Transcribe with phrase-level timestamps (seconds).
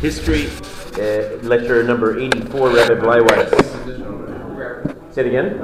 [0.00, 0.46] History,
[0.94, 3.50] uh, lecture number 84, Rabbi Bleiweiss.
[5.12, 5.58] Say it again?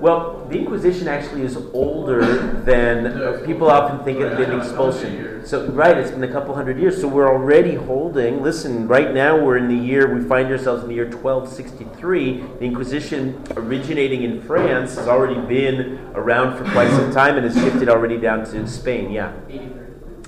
[0.00, 2.24] Well, the Inquisition actually is older
[2.64, 5.44] than people often think of the expulsion.
[5.44, 6.98] So, right, it's been a couple hundred years.
[6.98, 8.42] So we're already holding.
[8.42, 12.40] Listen, right now we're in the year we find ourselves in the year 1263.
[12.40, 17.54] The Inquisition, originating in France, has already been around for quite some time and has
[17.54, 19.10] shifted already down to Spain.
[19.10, 19.32] Yeah.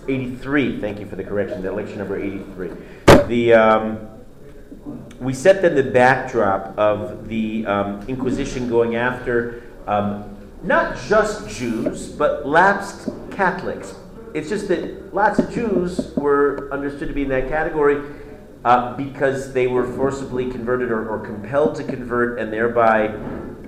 [0.08, 0.80] 83.
[0.80, 1.62] Thank you for the correction.
[1.62, 2.70] The lecture number 83.
[3.28, 3.54] The.
[3.54, 4.08] Um,
[5.18, 12.08] we set then the backdrop of the um, Inquisition going after um, not just Jews,
[12.08, 13.94] but lapsed Catholics.
[14.34, 18.02] It's just that lots of Jews were understood to be in that category
[18.64, 23.08] uh, because they were forcibly converted or, or, compelled to convert and thereby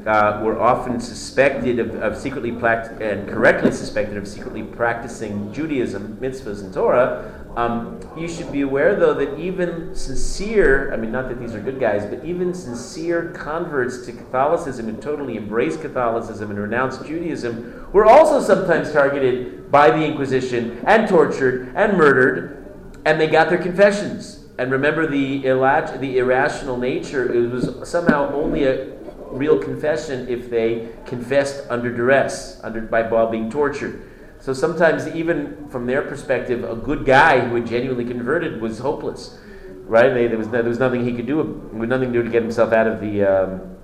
[0.06, 6.60] uh, were often suspected of, of secretly and correctly suspected of secretly practicing Judaism, mitzvahs,
[6.60, 7.32] and Torah.
[7.56, 11.60] Um, you should be aware, though, that even sincere, I mean, not that these are
[11.60, 17.88] good guys, but even sincere converts to Catholicism and totally embrace Catholicism and renounce Judaism
[17.93, 22.66] were also sometimes targeted by the Inquisition and tortured and murdered,
[23.07, 24.45] and they got their confessions.
[24.59, 28.95] And remember the, illag- the irrational nature, it was somehow only a
[29.30, 34.10] real confession if they confessed under duress, under, by while being tortured.
[34.41, 39.38] So sometimes, even from their perspective, a good guy who had genuinely converted was hopeless,
[39.85, 40.13] right?
[40.13, 41.38] They, there, was no, there was nothing he could do,
[41.73, 43.77] with nothing to do to get himself out of the, um,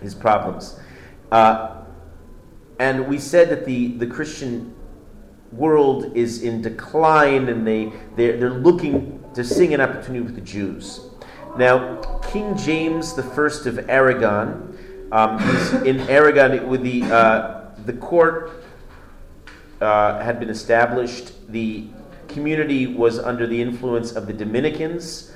[0.00, 0.80] his problems.
[1.30, 1.82] Uh,
[2.78, 4.74] and we said that the, the Christian
[5.52, 10.40] world is in decline and they, they're, they're looking to sing an opportunity with the
[10.40, 11.07] Jews.
[11.58, 13.22] Now, King James I
[13.68, 14.78] of Aragon,
[15.10, 15.40] um,
[15.84, 18.62] in Aragon with the, uh, the court
[19.80, 21.32] uh, had been established.
[21.50, 21.88] The
[22.28, 25.32] community was under the influence of the Dominicans.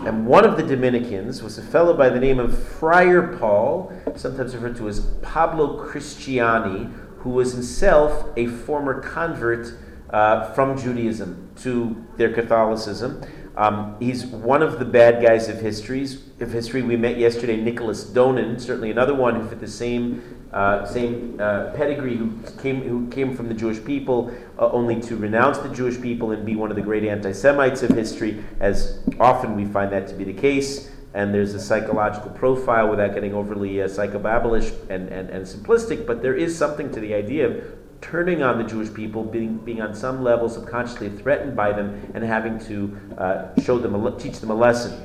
[0.00, 4.56] And one of the Dominicans was a fellow by the name of Friar Paul, sometimes
[4.56, 9.78] referred to as Pablo Cristiani, who was himself a former convert
[10.10, 13.22] uh, from Judaism to their Catholicism.
[13.56, 16.82] Um, he's one of the bad guys of histories of history.
[16.82, 20.22] We met yesterday Nicholas Donin, certainly another one who fit the same
[20.52, 22.32] uh, same uh, pedigree, who
[22.62, 26.46] came who came from the Jewish people, uh, only to renounce the Jewish people and
[26.46, 30.24] be one of the great anti-Semites of history, as often we find that to be
[30.24, 30.90] the case.
[31.14, 36.22] And there's a psychological profile without getting overly uh, psychobabblish and, and, and simplistic, but
[36.22, 37.64] there is something to the idea of
[38.00, 42.24] turning on the Jewish people, being, being on some level subconsciously threatened by them, and
[42.24, 45.00] having to uh, show them, a, teach them a lesson.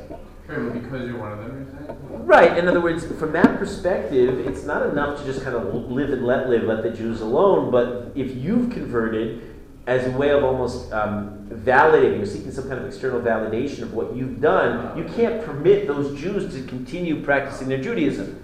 [0.48, 2.18] Because you're one of them, you're?
[2.20, 2.58] Right.
[2.58, 6.26] In other words, from that perspective, it's not enough to just kind of live and
[6.26, 7.72] let live, let the Jews alone.
[7.72, 9.54] But if you've converted
[9.88, 13.94] as a way of almost um, validating or seeking some kind of external validation of
[13.94, 18.43] what you've done, you can't permit those Jews to continue practicing their Judaism.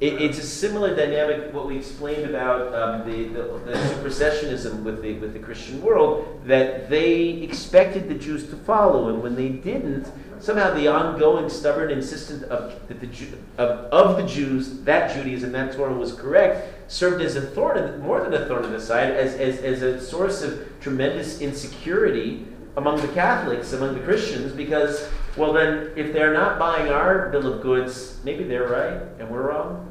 [0.00, 5.02] It, it's a similar dynamic what we explained about um, the, the, the supersessionism with
[5.02, 9.50] the, with the Christian world, that they expected the Jews to follow, and when they
[9.50, 13.28] didn't, somehow the ongoing stubborn insistence of, the,
[13.58, 18.00] of, of the Jews, that Judaism, that Torah was correct, served as a thorn, in,
[18.00, 22.46] more than a thorn in the side, as, as, as a source of tremendous insecurity
[22.78, 27.52] among the Catholics, among the Christians, because, well, then, if they're not buying our bill
[27.52, 29.88] of goods, maybe they're right and we're wrong.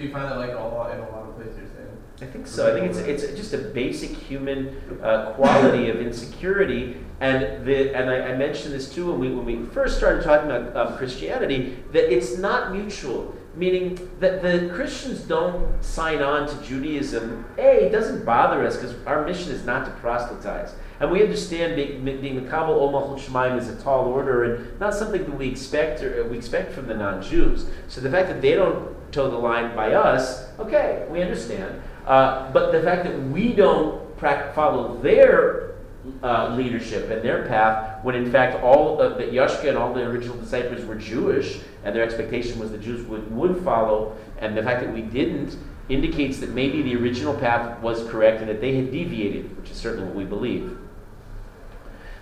[0.00, 1.58] So you find that like a lot in a lot of places.
[1.58, 1.98] you're Saying?
[2.22, 2.74] I think so.
[2.74, 8.08] I think it's it's just a basic human uh, quality of insecurity, and the and
[8.08, 11.76] I, I, mentioned this too when we when we first started talking about um, Christianity
[11.92, 13.36] that it's not mutual.
[13.56, 17.44] Meaning that the Christians don't sign on to Judaism.
[17.58, 21.76] A it doesn't bother us because our mission is not to proselytize, and we understand
[21.76, 26.00] being, being Makabel Omachul Shemaim is a tall order and not something that we expect
[26.02, 27.66] or we expect from the non-Jews.
[27.88, 31.82] So the fact that they don't toe the line by us, okay, we understand.
[32.06, 35.74] Uh, but the fact that we don't follow their
[36.22, 40.02] uh, leadership and their path, when in fact all uh, that Yashka and all the
[40.02, 44.62] original disciples were Jewish, and their expectation was the Jews would, would follow, and the
[44.62, 45.56] fact that we didn't
[45.88, 49.76] indicates that maybe the original path was correct and that they had deviated, which is
[49.76, 50.78] certainly what we believe.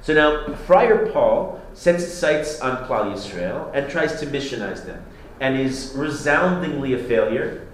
[0.01, 5.05] So now, Friar Paul sets his sights on Klal Yisrael and tries to missionize them,
[5.41, 7.69] and is resoundingly a failure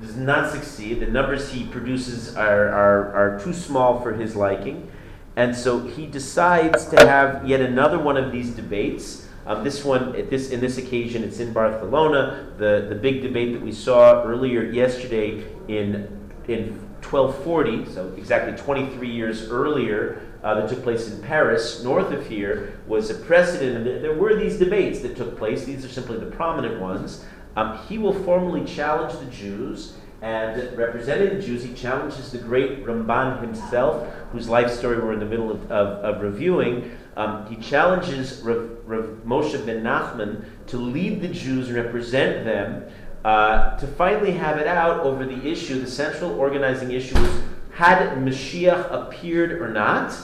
[0.00, 1.00] does not succeed.
[1.00, 4.90] The numbers he produces are, are, are too small for his liking.
[5.36, 9.28] And so he decides to have yet another one of these debates.
[9.46, 12.52] Um, this one, this, in this occasion, it's in Barcelona.
[12.58, 16.08] The, the big debate that we saw earlier yesterday in,
[16.48, 16.72] in
[17.02, 22.78] 1240, so exactly 23 years earlier, uh, that took place in Paris, north of here,
[22.86, 23.84] was a precedent.
[23.84, 25.64] And there were these debates that took place.
[25.64, 27.24] These are simply the prominent ones.
[27.56, 32.84] Um, he will formally challenge the Jews, and representing the Jews, he challenges the great
[32.84, 36.96] Ramban himself, whose life story we're in the middle of, of, of reviewing.
[37.16, 42.88] Um, he challenges Rav, Rav Moshe ben Nachman to lead the Jews and represent them,
[43.24, 45.80] uh, to finally have it out over the issue.
[45.80, 50.16] The central organizing issue was had Mashiach appeared or not.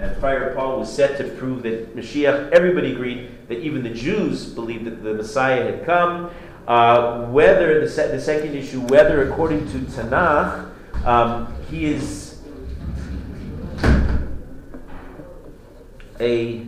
[0.00, 4.46] And Friar Paul was set to prove that Mashiach, everybody agreed that even the Jews
[4.46, 6.30] believed that the Messiah had come.
[6.66, 10.70] Uh, whether, the, se- the second issue, whether according to Tanakh,
[11.04, 12.40] um, he is
[16.18, 16.66] a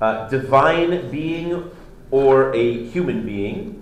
[0.00, 1.70] uh, divine being
[2.10, 3.80] or a human being,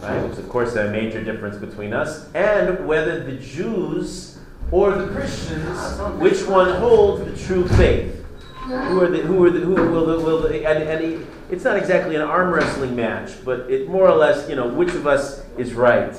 [0.00, 4.33] right, which of course is a major difference between us, and whether the Jews
[4.70, 8.24] or the Christians, which one holds the true faith.
[8.64, 11.64] Who are the who are the who will the will the and, and he, it's
[11.64, 15.06] not exactly an arm wrestling match, but it more or less you know which of
[15.06, 16.18] us is right.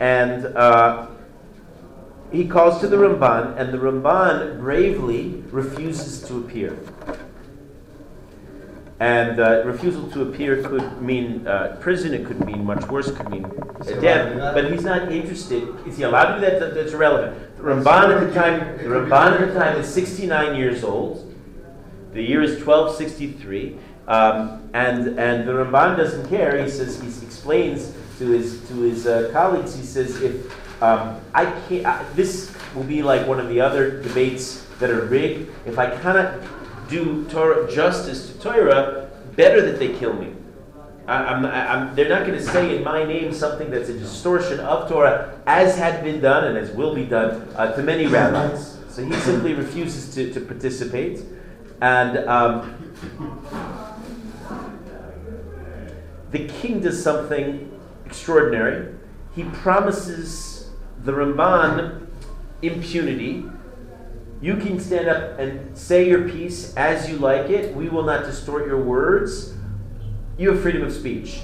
[0.00, 1.08] And uh,
[2.32, 6.78] he calls to the Ramban, and the Ramban bravely refuses to appear.
[9.00, 13.16] And uh, refusal to appear could mean uh, prison, it could mean much worse, it
[13.16, 13.42] could mean
[14.00, 14.54] death.
[14.54, 15.68] But he's not interested.
[15.86, 16.74] Is he allowed to do that?
[16.74, 17.56] That's irrelevant.
[17.58, 21.32] The Ramban at the time, the Ramban at the time is 69 years old.
[22.12, 23.78] The year is 1263.
[24.08, 26.60] Um, and, and the Ramban doesn't care.
[26.60, 31.44] He says, he explains to his, to his uh, colleagues, he says, if um, I
[31.68, 35.50] can't, I, this will be like one of the other debates that are rigged.
[35.66, 36.42] If I cannot
[36.88, 40.32] do Torah justice to Torah, better that they kill me.
[41.06, 44.60] I, am I'm, they're not going to say in my name something that's a distortion
[44.60, 48.76] of Torah, as had been done and as will be done uh, to many rabbis.
[48.90, 51.22] So he simply refuses to, to participate.
[51.80, 52.92] And um,
[56.30, 57.72] the king does something
[58.04, 58.94] extraordinary.
[59.34, 60.68] He promises
[61.04, 62.06] the Ramban
[62.60, 63.44] impunity
[64.40, 67.74] you can stand up and say your piece as you like it.
[67.74, 69.54] We will not distort your words.
[70.36, 71.40] You have freedom of speech.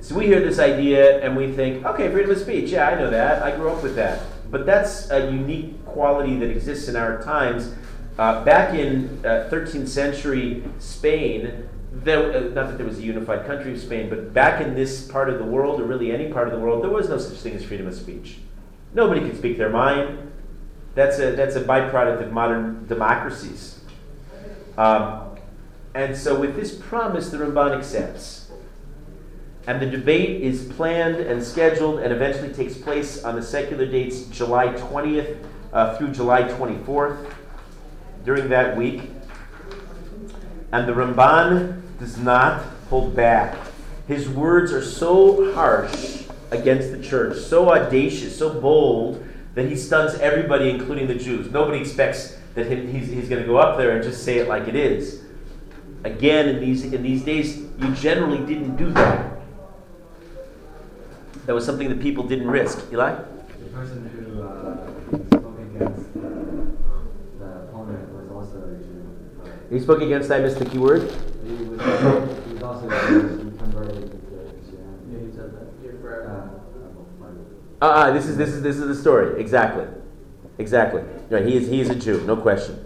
[0.00, 2.70] So we hear this idea and we think, okay, freedom of speech.
[2.70, 3.42] Yeah, I know that.
[3.42, 4.22] I grew up with that.
[4.50, 7.74] But that's a unique quality that exists in our times.
[8.18, 13.46] Uh, back in uh, 13th century Spain, there, uh, not that there was a unified
[13.46, 16.46] country of Spain, but back in this part of the world, or really any part
[16.46, 18.38] of the world, there was no such thing as freedom of speech.
[18.94, 20.32] Nobody could speak their mind.
[20.96, 23.80] That's a, that's a byproduct of modern democracies.
[24.78, 25.36] Um,
[25.94, 28.50] and so, with this promise, the Ramban accepts.
[29.66, 34.22] And the debate is planned and scheduled and eventually takes place on the secular dates
[34.26, 35.36] July 20th
[35.72, 37.30] uh, through July 24th
[38.24, 39.02] during that week.
[40.72, 43.58] And the Ramban does not hold back.
[44.08, 49.25] His words are so harsh against the church, so audacious, so bold,
[49.56, 51.50] that he stuns everybody, including the Jews.
[51.50, 54.68] Nobody expects that he's, he's going to go up there and just say it like
[54.68, 55.22] it is.
[56.04, 59.32] Again, in these, in these days, you generally didn't do that.
[61.46, 62.84] That was something that people didn't risk.
[62.92, 63.14] Eli?
[63.14, 64.76] The person who uh,
[65.26, 66.20] spoke against the,
[67.38, 69.74] the opponent was also a Jew.
[69.74, 71.10] He spoke against, I missed the key word?
[71.46, 73.52] He was, he was also Jewish.
[73.52, 75.12] He converted to Christianity.
[75.12, 75.72] Yeah, he said that.
[75.82, 76.28] You're correct.
[76.28, 76.56] Uh,
[77.80, 79.38] Uh, uh, this is this is this is the story.
[79.40, 79.86] Exactly,
[80.58, 81.02] exactly.
[81.28, 81.44] Right.
[81.44, 82.85] He is he is a Jew, no question.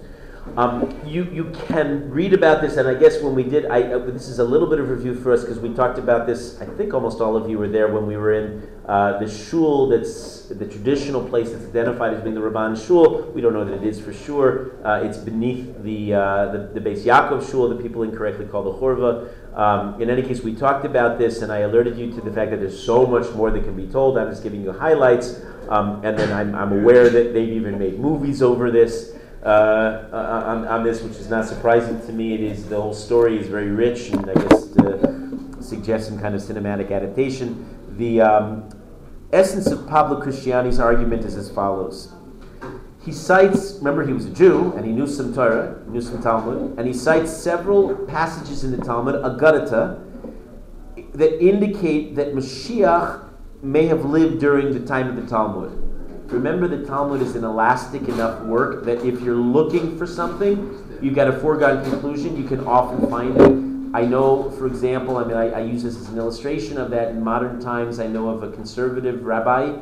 [0.57, 3.99] Um, you you can read about this, and I guess when we did, I uh,
[3.99, 6.61] this is a little bit of review for us because we talked about this.
[6.61, 9.89] I think almost all of you were there when we were in uh, the shul.
[9.89, 13.31] That's the traditional place that's identified as being the Ramban shul.
[13.35, 14.73] We don't know that it is for sure.
[14.85, 18.73] Uh, it's beneath the, uh, the the Beis Yaakov shul that people incorrectly call the
[18.73, 19.31] Chorva.
[19.57, 22.51] Um, in any case, we talked about this, and I alerted you to the fact
[22.51, 24.19] that there's so much more that can be told.
[24.19, 28.01] I'm just giving you highlights, um, and then I'm, I'm aware that they've even made
[28.01, 29.13] movies over this.
[29.43, 32.35] Uh, on, on, this, which is not surprising to me.
[32.35, 34.61] It is the whole story is very rich, and I guess
[35.71, 37.65] suggest some kind of cinematic adaptation.
[37.97, 38.69] The um,
[39.33, 42.13] essence of Pablo Christiani's argument is as follows.
[43.03, 46.79] He cites, remember, he was a Jew and he knew some Torah, knew some Talmud,
[46.79, 50.05] and he cites several passages in the Talmud, Agadata,
[51.15, 53.27] that indicate that Mashiach
[53.63, 55.90] may have lived during the time of the Talmud.
[56.31, 61.15] Remember, the Talmud is an elastic enough work that if you're looking for something, you've
[61.15, 63.97] got a foregone conclusion, you can often find it.
[63.97, 67.09] I know, for example, I mean, I, I, use this as an illustration of that
[67.09, 67.99] in modern times.
[67.99, 69.77] I know of a conservative rabbi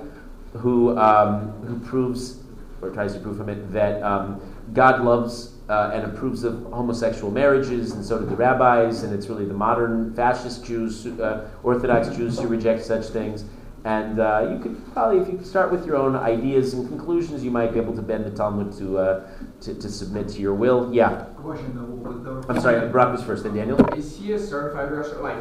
[0.55, 2.39] who, um, who proves
[2.81, 4.41] or tries to prove from it, that um,
[4.73, 9.29] God loves uh, and approves of homosexual marriages, and so do the rabbis, and it's
[9.29, 13.45] really the modern fascist Jews, uh, Orthodox Jews who reject such things.
[13.85, 17.51] And uh, you could probably, if you start with your own ideas and conclusions, you
[17.51, 19.31] might be able to bend the Talmud to, uh,
[19.61, 20.93] to, to, submit to your will.
[20.93, 21.27] Yeah.
[21.37, 23.79] Question though, I'm sorry, Brock was first, then Daniel.
[23.95, 25.23] Is he a certified Russian?
[25.23, 25.37] Like,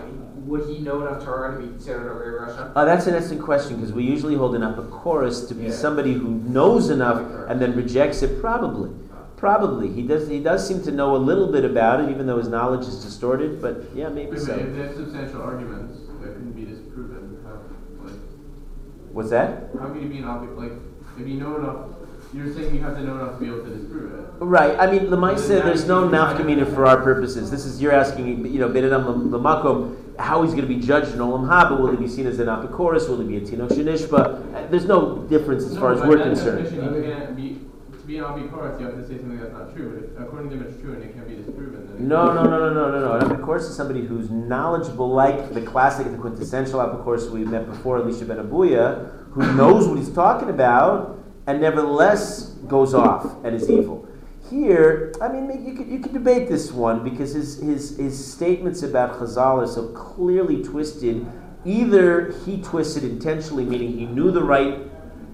[0.48, 2.72] would he know enough Torah to be considered a real Russian?
[2.75, 5.72] Uh, that's an interesting question because we usually hold an apokorus to be yeah.
[5.72, 8.39] somebody who knows enough and then rejects it.
[8.39, 8.91] Probably.
[9.38, 10.27] Probably he does.
[10.27, 13.03] He does seem to know a little bit about it, even though his knowledge is
[13.03, 13.62] distorted.
[13.62, 14.56] But yeah, maybe so.
[14.56, 17.60] If they have substantial arguments that can be disproven, how,
[18.03, 18.15] like,
[19.18, 19.72] what's that?
[19.80, 20.56] How can you be an object?
[20.56, 20.74] Like,
[21.20, 21.88] if you know enough,
[22.34, 24.32] you're saying you have to know enough to be able to disprove it.
[24.40, 24.80] Right.
[24.80, 27.50] I mean, Lamaï said there's no nafkamina for our purposes.
[27.50, 31.20] This is you're asking, you know, Benedam Lamakom, how he's going to be judged in
[31.20, 31.80] Olam Haba.
[31.80, 33.10] Will he be seen as an apikorus?
[33.10, 34.70] Will he be a tinok shenishba?
[34.70, 37.67] There's no difference as no, far as we're concerned
[38.08, 40.08] be an Abikoros, you have to say something that's not true.
[40.16, 41.88] But if, according to him, it's true and it can be disproven.
[41.88, 43.14] Then no, no, no, no, no, no, no.
[43.16, 47.98] An Abikoros is somebody who's knowledgeable, like the classic, the quintessential Abikoros we met before,
[47.98, 53.70] Elisha ben Abuya, who knows what he's talking about and nevertheless goes off and is
[53.70, 54.08] evil.
[54.50, 58.84] Here, I mean, you could, you could debate this one because his, his, his statements
[58.84, 61.26] about Chazal are so clearly twisted.
[61.66, 64.87] Either he twisted intentionally, meaning he knew the right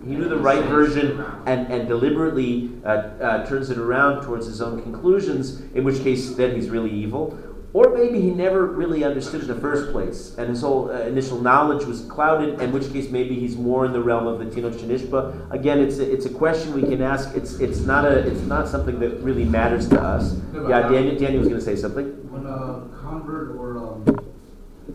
[0.06, 4.62] he knew the right version and, and deliberately uh, uh, turns it around towards his
[4.62, 7.38] own conclusions, in which case then he's really evil.
[7.72, 11.42] Or maybe he never really understood in the first place, and his whole uh, initial
[11.42, 14.74] knowledge was clouded, in which case maybe he's more in the realm of the tinok
[14.74, 15.52] shenishba.
[15.52, 17.36] Again, it's a, it's a question we can ask.
[17.36, 20.34] It's, it's, not a, it's not something that really matters to us.
[20.52, 22.06] No, yeah, Daniel, Daniel was going to say something.
[22.30, 24.06] When a convert or, um,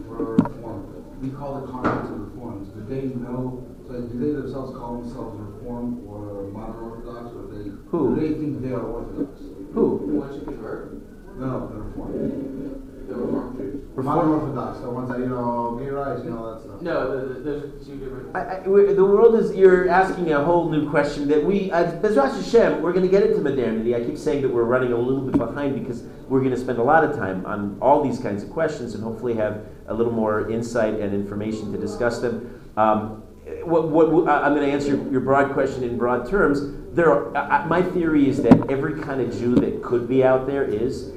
[0.08, 3.67] or reform, we call it converts or reforms, do they know
[3.99, 8.14] so do they themselves call themselves Reform or modern Orthodox, or they Who?
[8.14, 9.40] do they think they are Orthodox?
[9.75, 10.21] Who?
[10.21, 10.93] Once you convert?
[11.38, 13.09] No, no, the Reform.
[13.09, 14.05] The Reform Jews.
[14.05, 16.81] Modern Orthodox, the ones that you know, gay rights, you know that stuff.
[16.81, 18.37] No, the, the, there's two different.
[18.37, 19.57] I, I, the world is.
[19.57, 23.25] You're asking a whole new question that we, as Bezrat Hashem, we're going to get
[23.25, 23.97] into modernity.
[23.97, 26.78] I keep saying that we're running a little bit behind because we're going to spend
[26.78, 30.12] a lot of time on all these kinds of questions and hopefully have a little
[30.12, 32.71] more insight and information to discuss them.
[32.76, 33.25] Um,
[33.64, 36.61] what, what, I'm going to answer your broad question in broad terms.
[36.95, 40.64] There are, my theory is that every kind of Jew that could be out there
[40.64, 41.12] is.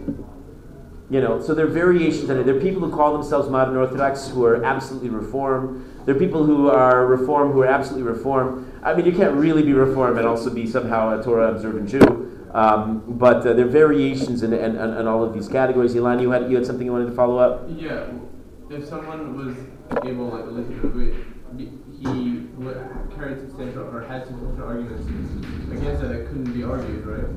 [1.10, 2.46] You know, so there are variations on it.
[2.46, 6.02] There are people who call themselves modern Orthodox who are absolutely reform.
[6.06, 8.72] There are people who are reform who are absolutely reform.
[8.82, 12.48] I mean, you can't really be reform and also be somehow a Torah observant Jew.
[12.54, 15.96] Um, but uh, there are variations in, in, in, in, all of these categories.
[15.96, 17.66] Ilan, you had you had something you wanted to follow up?
[17.70, 18.08] Yeah,
[18.70, 19.56] if someone was
[20.06, 21.31] able, like, listen to
[22.02, 22.48] he
[23.16, 25.08] carried substantial or had substantial arguments
[25.72, 27.28] against that that couldn't be argued, right?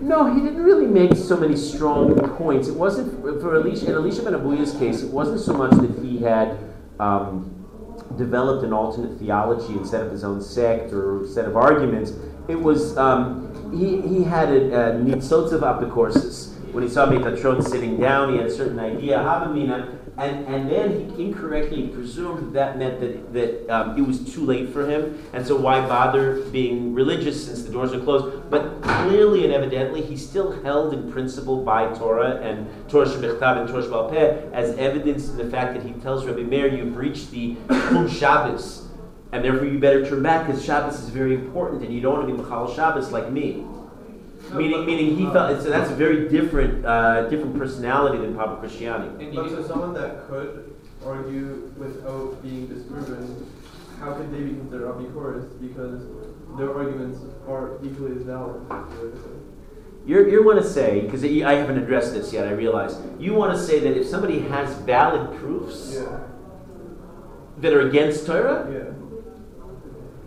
[0.00, 2.68] No, he didn't really make so many strong points.
[2.68, 5.02] It wasn't for Elisha in Elisha ben Abuya's case.
[5.02, 6.58] It wasn't so much that he had
[6.98, 7.50] um,
[8.18, 12.12] developed an alternate theology set up his own sect or set of arguments.
[12.48, 16.52] It was um, he, he had a, a nitzotzav apikorsis.
[16.72, 19.22] When he saw Metatron sitting down, he had a certain idea.
[20.16, 24.68] And, and then he incorrectly presumed that meant that, that um, it was too late
[24.68, 28.48] for him, and so why bother being religious since the doors are closed?
[28.48, 33.68] But clearly and evidently, he still held in principle by Torah and Torah Shebechtav and
[33.68, 37.56] Torah Shebal as evidence in the fact that he tells Rabbi Meir, "You've breached the
[37.68, 38.86] Chum Shabbos,
[39.32, 42.28] and therefore you better turn back because Shabbos is very important, and you don't want
[42.28, 43.66] to be Machal Shabbos like me
[44.52, 49.34] meaning, meaning he felt so that's a very different, uh, different personality than Papa Christiani.
[49.34, 50.74] But so someone that could
[51.04, 53.50] argue without being disproven,
[53.98, 55.60] how could they be considered abikoris?
[55.60, 56.04] Because
[56.56, 58.62] their arguments are equally as valid.
[60.06, 63.56] You're, you want to say, because I haven't addressed this yet, I realize, you want
[63.56, 66.20] to say that if somebody has valid proofs yeah.
[67.58, 68.92] that are against Torah, yeah.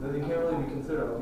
[0.02, 1.22] then they can't really be considered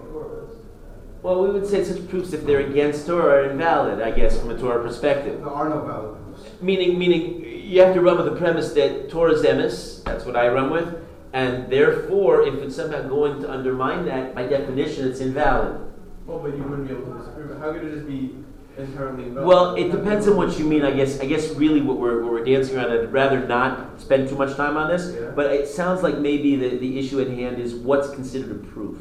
[1.25, 4.51] well, we would say such proofs, if they're against Torah, are invalid, I guess, from
[4.51, 5.39] a Torah perspective.
[5.39, 6.62] There are no valid proofs.
[6.62, 10.36] Meaning, meaning you have to run with the premise that Torah is emes, that's what
[10.36, 10.96] I run with,
[11.34, 15.82] and therefore, if it's somehow going to undermine that, by definition, it's invalid.
[16.27, 17.58] Well, but you wouldn't be able to disprove it.
[17.58, 18.36] How could it just be
[18.77, 19.48] entirely invalid?
[19.48, 20.84] Well, it depends on what you mean.
[20.86, 21.20] I guess.
[21.20, 22.91] I guess really what we're, what we're dancing around.
[22.91, 25.13] I'd rather not spend too much time on this.
[25.13, 25.32] Yeah.
[25.36, 28.98] But it sounds like maybe the, the issue at hand is what's considered a proof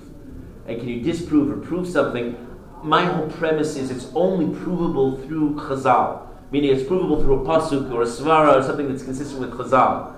[0.67, 2.37] and can you disprove or prove something?
[2.83, 7.91] My whole premise is it's only provable through Chazal, meaning it's provable through a pasuk
[7.93, 10.15] or a svara or something that's consistent with Chazal.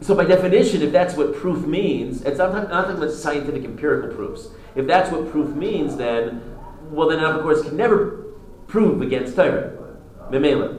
[0.00, 4.14] so by definition, if that's what proof means, it's not, not talking about scientific empirical
[4.14, 4.48] proofs.
[4.74, 6.40] If that's what proof means, then,
[6.90, 8.24] well, then of course can never
[8.66, 9.76] prove against Torah.
[10.30, 10.77] Memela.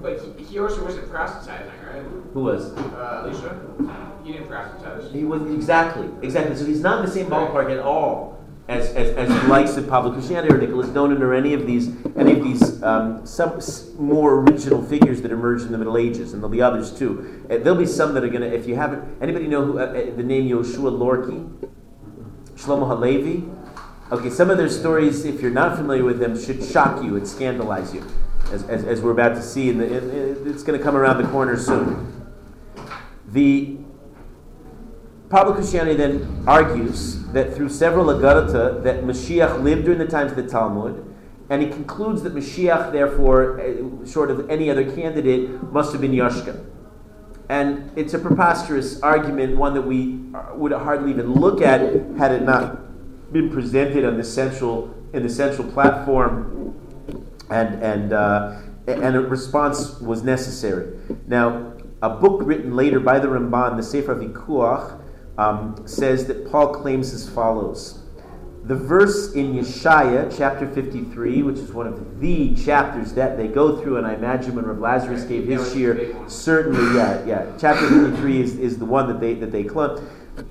[0.00, 2.02] But he, he also wasn't proselytizing, right?
[2.32, 2.72] Who was?
[2.76, 3.60] Uh, Elisha?
[4.24, 5.12] He didn't proselytize.
[5.12, 6.56] He was exactly, exactly.
[6.56, 8.38] So he's not in the same ballpark at all
[8.68, 11.88] as, as, as the likes of Pablo Christiani or Nicholas Donin or any of these
[12.16, 13.58] any of these um, some
[13.98, 17.44] more original figures that emerged in the Middle Ages, and there'll be others too.
[17.50, 18.46] Uh, there'll be some that are gonna.
[18.46, 21.44] If you haven't, anybody know who uh, uh, the name Yoshua Lorky,
[22.56, 23.48] Shlomo Halevi?
[24.10, 27.28] Okay, some of their stories, if you're not familiar with them, should shock you and
[27.28, 28.06] scandalize you,
[28.52, 29.70] as, as, as we're about to see.
[29.70, 32.14] And it's going to come around the corner soon.
[33.28, 33.76] The
[35.28, 40.36] Pablo Christiani then argues that through several agadata that Mashiach lived during the times of
[40.36, 41.04] the Talmud,
[41.50, 46.12] and he concludes that Mashiach, therefore, uh, short of any other candidate, must have been
[46.12, 46.64] Yashka.
[47.50, 51.80] And it's a preposterous argument, one that we uh, would hardly even look at
[52.18, 56.67] had it not been presented on the central in the central platform,
[57.50, 60.98] and and uh, and a response was necessary.
[61.26, 65.00] Now, a book written later by the Ramban, the Sefer Vikuach,
[65.36, 68.00] um, says that Paul claims as follows.
[68.64, 73.80] The verse in Yeshaya, chapter 53, which is one of the chapters that they go
[73.80, 77.52] through, and I imagine when Rav Lazarus gave his shiur, certainly, yeah, yeah.
[77.58, 80.02] Chapter 53 is, is the one that they, that they clump.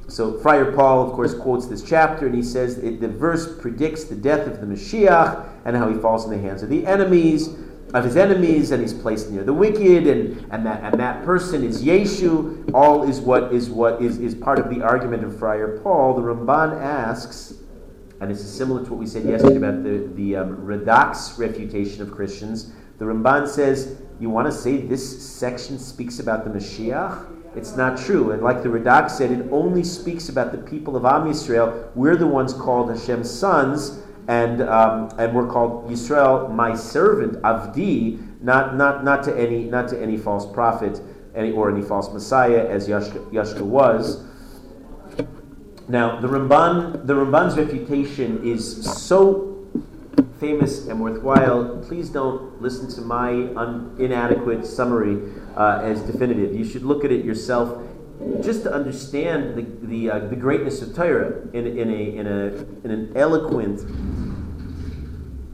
[0.07, 4.05] So Friar Paul, of course, quotes this chapter, and he says it, the verse predicts
[4.05, 7.49] the death of the Mashiach and how he falls in the hands of the enemies
[7.93, 11.63] of his enemies, and he's placed near the wicked, and, and that and that person
[11.63, 12.69] is Yeshu.
[12.73, 16.13] All is what is what is, is part of the argument of Friar Paul.
[16.15, 17.53] The Ramban asks,
[18.19, 22.11] and this is similar to what we said yesterday about the the um, refutation of
[22.11, 22.73] Christians.
[22.97, 27.55] The Ramban says, you want to say this section speaks about the Mashiach?
[27.55, 28.31] It's not true.
[28.31, 31.89] And like the Radak said, it only speaks about the people of Am Yisrael.
[31.95, 38.41] We're the ones called Hashem's sons, and um, and we're called Yisrael, my servant, Avdi,
[38.41, 41.01] not not not to any not to any false prophet,
[41.35, 44.23] any or any false Messiah, as Yashka, Yashka was.
[45.87, 49.47] Now the Ramban, the Ramban's reputation is so
[50.39, 51.83] famous and worthwhile.
[51.87, 56.53] Please don't listen to my un, inadequate summary uh, as definitive.
[56.55, 57.81] You should look at it yourself
[58.41, 62.45] just to understand the, the, uh, the greatness of Torah in, in, a, in, a,
[62.83, 63.81] in an eloquent,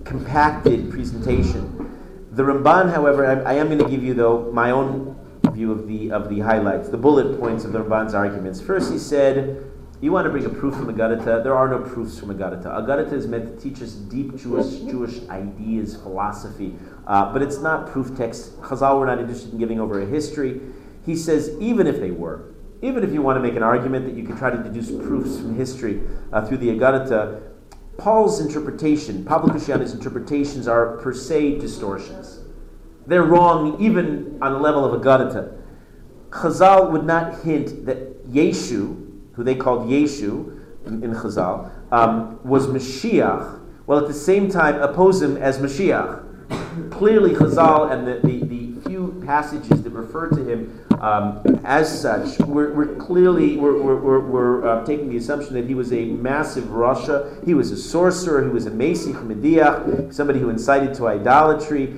[0.04, 1.90] compacted presentation.
[2.32, 5.16] The Ramban, however, I, I am going to give you, though, my own
[5.52, 8.60] view of the, of the highlights, the bullet points of the Ramban's arguments.
[8.60, 9.64] First, he said,
[10.04, 11.42] you want to bring a proof from Agadata?
[11.42, 12.66] There are no proofs from Agadata.
[12.66, 16.76] Agadata is meant to teach us deep Jewish Jewish ideas, philosophy,
[17.08, 18.60] uh, but it's not proof text.
[18.64, 20.60] Chazal were not interested in giving over a history.
[21.06, 24.16] He says even if they were, even if you want to make an argument that
[24.16, 26.02] you could try to deduce proofs from history
[26.34, 27.42] uh, through the Agadata,
[27.98, 32.40] Paul's interpretation, Pablo Christiani's interpretations are per se distortions.
[33.06, 35.58] They're wrong even on the level of Agadata.
[36.30, 42.68] Chazal would not hint that Yeshu, who they called Yeshu in, in Chazal, um, was
[42.68, 46.92] Mashiach, while at the same time oppose him as Mashiach.
[46.92, 52.40] Clearly, Chazal and the, the, the, few passages that refer to him um, as such
[52.40, 57.38] we're clearly were, were, were uh, taking the assumption that he was a massive Russia.
[57.46, 61.94] he was a sorcerer, he was a Mesich Mediach, somebody who incited to idolatry.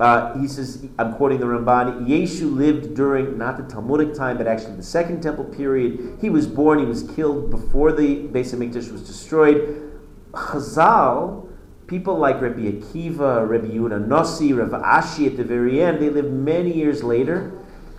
[0.00, 4.48] Uh, he says, I'm quoting the Ramban, Yeshu lived during not the Talmudic time, but
[4.48, 6.18] actually the Second Temple period.
[6.20, 9.92] He was born, he was killed before the Beis Hamikdash was destroyed.
[10.32, 11.48] Chazal,
[11.86, 16.32] people like Rabbi Akiva, Rabbi Yehuda Nossi, Rav Ashi at the very end, they lived
[16.32, 17.52] many years later.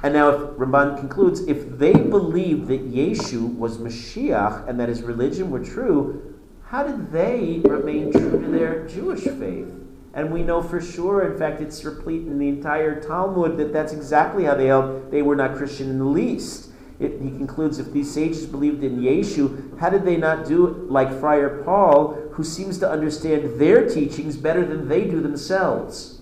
[0.03, 5.03] And now, if Ramban concludes, if they believed that Yeshu was Mashiach and that his
[5.03, 9.71] religion were true, how did they remain true to their Jewish faith?
[10.13, 13.93] And we know for sure, in fact, it's replete in the entire Talmud that that's
[13.93, 15.11] exactly how they held.
[15.11, 16.69] They were not Christian in the least.
[16.99, 20.91] It, he concludes if these sages believed in Yeshu, how did they not do it
[20.91, 26.21] like Friar Paul, who seems to understand their teachings better than they do themselves?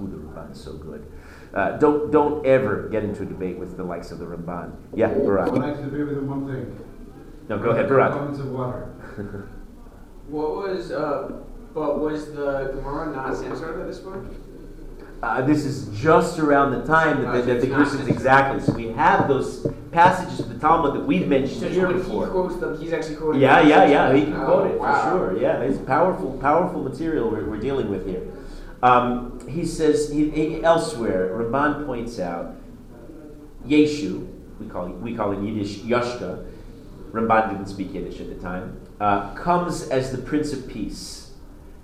[0.00, 1.10] Ooh, the Ramban is so good.
[1.54, 4.72] Uh, don't don't ever get into a debate with the likes of the Ramban.
[4.92, 5.52] Yeah, Barak.
[5.52, 6.84] I'd like to agree with him one thing.
[7.48, 8.12] No, go ahead, Barak.
[8.12, 9.48] Abundance of water.
[10.26, 11.32] What was, uh,
[11.74, 14.26] but was the Gemara not censored at this point?
[15.22, 18.60] Uh, this is just around the time that, that, that the Christians exactly.
[18.64, 22.10] So we have those passages of the Talmud that we've mentioned So here when he
[22.10, 23.40] quotes them, he's actually quoting.
[23.42, 23.68] Yeah, them.
[23.68, 24.14] yeah, yeah.
[24.14, 25.02] He can Oh, quote it wow.
[25.18, 25.40] for sure.
[25.42, 28.22] Yeah, it's powerful, powerful material we're, we're dealing with here.
[28.84, 31.30] Um, he says he, he- elsewhere.
[31.30, 32.54] Ramban points out
[33.66, 34.28] Yeshu,
[34.60, 36.46] we call, we call in Yiddish Yoshka,
[37.10, 41.30] Ramban didn't speak Yiddish at the time, uh, comes as the Prince of Peace.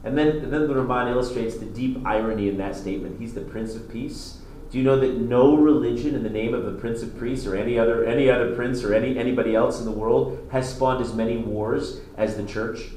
[0.04, 3.18] And then, then the Ramban illustrates the deep irony in that statement.
[3.18, 4.42] He's the Prince of Peace.
[4.70, 7.56] Do you know that no religion in the name of the Prince of Priests or
[7.56, 11.12] any other any other prince or any anybody else in the world has spawned as
[11.12, 12.90] many wars as the church?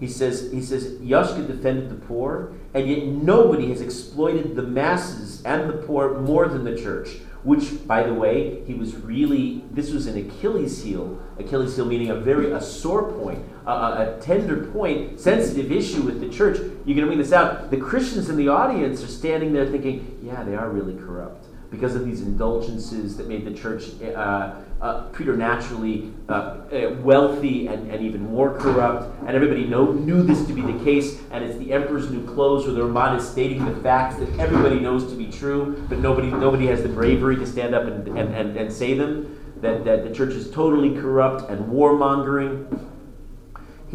[0.00, 5.42] He says he says Yashka defended the poor, and yet nobody has exploited the masses
[5.44, 9.92] and the poor more than the church which, by the way, he was really, this
[9.92, 11.20] was an Achilles heel.
[11.38, 16.20] Achilles heel meaning a very, a sore point, a, a, tender point, sensitive issue with
[16.20, 16.56] the church.
[16.58, 17.70] You're going to bring this out.
[17.70, 21.43] The Christians in the audience are standing there thinking, yeah, they are really corrupt
[21.74, 27.90] because of these indulgences that made the church uh, uh, preternaturally uh, uh, wealthy and,
[27.90, 29.10] and even more corrupt.
[29.20, 31.20] And everybody know, knew this to be the case.
[31.30, 34.78] And it's the emperor's new clothes where the Ramban is stating the facts that everybody
[34.80, 38.34] knows to be true, but nobody, nobody has the bravery to stand up and, and,
[38.34, 39.40] and, and say them.
[39.60, 42.66] That, that the church is totally corrupt and warmongering.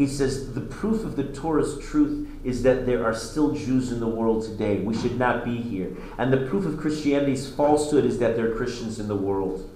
[0.00, 4.00] He says the proof of the Torah's truth is that there are still Jews in
[4.00, 4.78] the world today.
[4.78, 5.94] We should not be here.
[6.16, 9.70] And the proof of Christianity's falsehood is that there are Christians in the world.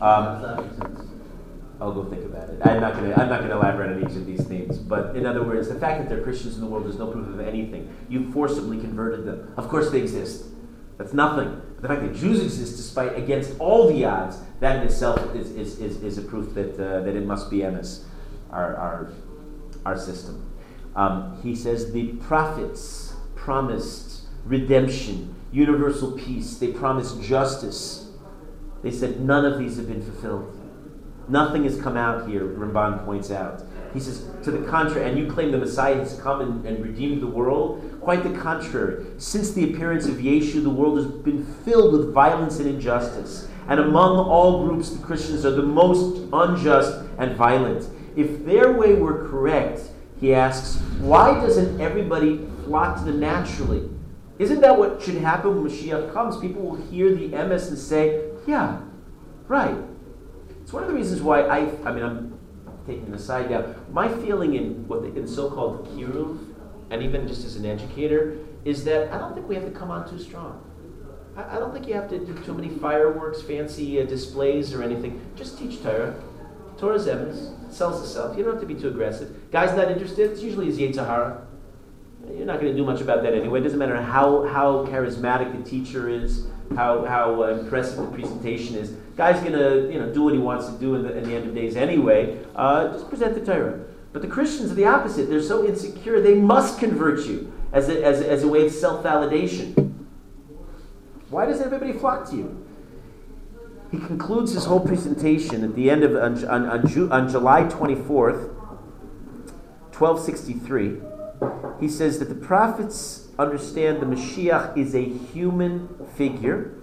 [0.00, 1.20] Um,
[1.78, 2.62] I'll go think about it.
[2.64, 3.20] I'm not going to.
[3.20, 4.78] I'm not going to elaborate on each of these things.
[4.78, 7.08] But in other words, the fact that there are Christians in the world is no
[7.08, 7.94] proof of anything.
[8.08, 9.52] You forcibly converted them.
[9.58, 10.46] Of course, they exist.
[10.96, 11.60] That's nothing.
[11.82, 15.78] The fact that Jews exist despite against all the odds, that in itself is, is,
[15.78, 18.04] is, is a proof that, uh, that it must be emes,
[18.50, 19.12] our, our,
[19.84, 20.46] our system.
[20.94, 26.58] Um, he says the prophets promised redemption, universal peace.
[26.58, 28.10] They promised justice.
[28.82, 30.56] They said none of these have been fulfilled.
[31.28, 33.62] Nothing has come out here, Ramban points out.
[33.94, 37.22] He says, to the contrary, and you claim the Messiah has come and, and, redeemed
[37.22, 37.98] the world?
[38.00, 39.06] Quite the contrary.
[39.18, 43.48] Since the appearance of Yeshu, the world has been filled with violence and injustice.
[43.68, 47.88] And among all groups, the Christians are the most unjust and violent.
[48.16, 49.82] If their way were correct,
[50.20, 53.88] he asks, why doesn't everybody flock to them naturally?
[54.38, 56.38] Isn't that what should happen when Mashiach comes?
[56.38, 58.80] People will hear the emes and say, yeah,
[59.48, 59.76] right.
[60.62, 62.38] It's one of the reasons why I, I mean, I'm
[62.86, 63.74] taking an aside now.
[63.92, 66.38] My feeling in what in so-called kiruv,
[66.90, 69.90] and even just as an educator, is that I don't think we have to come
[69.90, 70.64] on too strong.
[71.40, 74.82] I, I don't think you have to do too many fireworks, fancy uh, displays, or
[74.82, 75.20] anything.
[75.36, 76.14] Just teach Torah.
[76.78, 78.36] Torah's emes sells itself.
[78.36, 79.50] You don't have to be too aggressive.
[79.50, 80.30] Guy's not interested.
[80.30, 80.78] It's usually his.
[80.78, 83.60] You're not going to do much about that anyway.
[83.60, 88.76] It doesn't matter how, how charismatic the teacher is, how, how uh, impressive the presentation
[88.76, 88.90] is.
[89.16, 91.34] Guy's going to you know, do what he wants to do in the, in the
[91.34, 92.38] end of days anyway.
[92.54, 93.80] Uh, just present the Torah.
[94.12, 95.28] But the Christians are the opposite.
[95.28, 99.04] They're so insecure, they must convert you as a, as as a way of self
[99.04, 99.89] validation.
[101.30, 102.66] Why does everybody flock to you?
[103.92, 108.52] He concludes his whole presentation at the end of on, on, on, on July 24th,
[109.94, 111.00] 1263.
[111.80, 116.74] He says that the prophets understand the Mashiach is a human figure.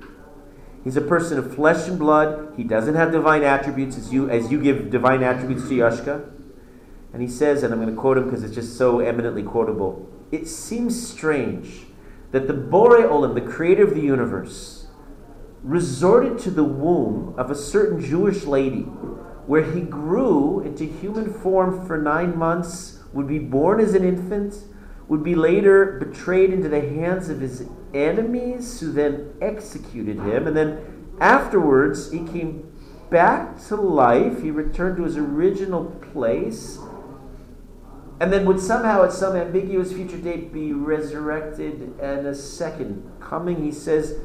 [0.83, 2.53] He's a person of flesh and blood.
[2.55, 6.29] He doesn't have divine attributes as you as you give divine attributes to Yashka.
[7.13, 10.09] And he says, and I'm going to quote him because it's just so eminently quotable.
[10.31, 11.85] It seems strange
[12.31, 14.87] that the Bore Olam, the creator of the universe,
[15.63, 18.83] resorted to the womb of a certain Jewish lady
[19.47, 24.55] where he grew into human form for nine months, would be born as an infant,
[25.07, 30.47] would be later betrayed into the hands of his enemies, who then executed him.
[30.47, 32.69] And then afterwards, he came
[33.09, 34.41] back to life.
[34.41, 36.79] He returned to his original place.
[38.19, 43.63] And then would somehow, at some ambiguous future date, be resurrected and a second coming.
[43.63, 44.19] He says,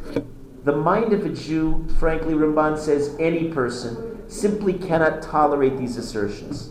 [0.64, 6.70] the mind of a Jew, frankly, Ramban says, any person, simply cannot tolerate these assertions.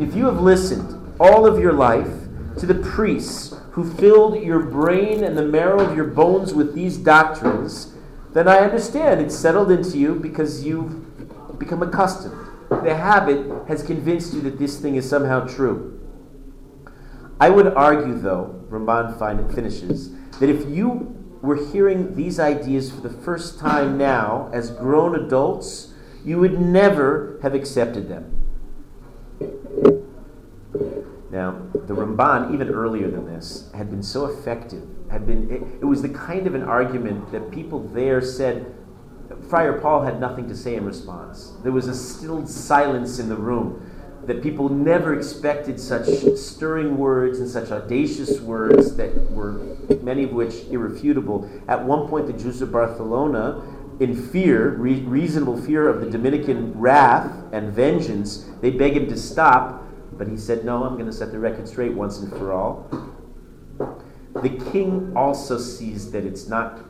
[0.00, 2.10] If you have listened all of your life
[2.58, 6.98] to the priests who filled your brain and the marrow of your bones with these
[6.98, 7.94] doctrines,
[8.32, 12.36] then I understand it's settled into you because you've become accustomed.
[12.68, 15.93] The habit has convinced you that this thing is somehow true.
[17.44, 23.10] I would argue, though, Ramban finishes, that if you were hearing these ideas for the
[23.10, 25.92] first time now as grown adults,
[26.24, 28.30] you would never have accepted them.
[31.30, 34.88] Now, the Ramban, even earlier than this, had been so effective.
[35.10, 38.74] Had been it, it, was the kind of an argument that people there said.
[39.50, 41.52] Friar Paul had nothing to say in response.
[41.62, 43.83] There was a stilled silence in the room
[44.26, 46.06] that people never expected such
[46.36, 49.52] stirring words and such audacious words that were
[50.02, 51.50] many of which irrefutable.
[51.68, 53.62] At one point, the Jews of Barcelona
[54.00, 59.16] in fear, re- reasonable fear of the Dominican wrath and vengeance, they beg him to
[59.16, 62.52] stop, but he said, No, I'm going to set the record straight once and for
[62.52, 62.88] all.
[64.42, 66.80] The king also sees that it's not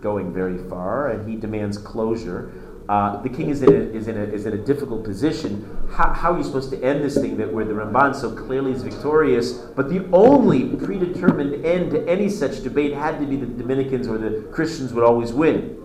[0.00, 2.52] going very far, and he demands closure.
[2.88, 5.86] Uh, the king is in, a, is, in a, is in a difficult position.
[5.92, 8.72] How, how are you supposed to end this thing that where the Ramban so clearly
[8.72, 9.52] is victorious?
[9.52, 14.08] But the only predetermined end to any such debate had to be that the Dominicans
[14.08, 15.78] or the Christians would always win.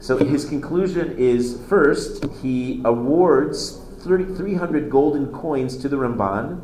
[0.00, 6.60] So his conclusion is first, he awards 30, 300 golden coins to the Ramban,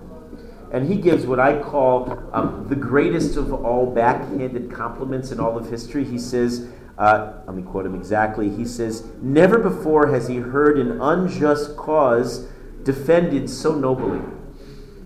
[0.73, 5.57] and he gives what I call um, the greatest of all backhanded compliments in all
[5.57, 6.05] of history.
[6.05, 8.51] He says, uh, let me quote him exactly.
[8.51, 12.49] He says, Never before has he heard an unjust cause
[12.83, 14.21] defended so nobly.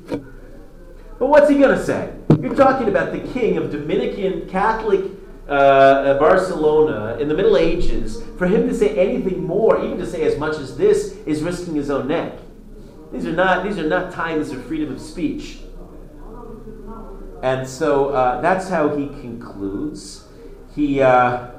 [0.09, 2.15] But what's he going to say?
[2.41, 5.05] You're talking about the king of Dominican Catholic
[5.49, 10.07] uh, uh, Barcelona in the Middle Ages, for him to say anything more, even to
[10.07, 12.39] say as much as this, is risking his own neck.
[13.13, 15.59] These are not, these are not times of freedom of speech.
[17.43, 20.27] And so uh, that's how he concludes.
[20.75, 21.51] He, uh,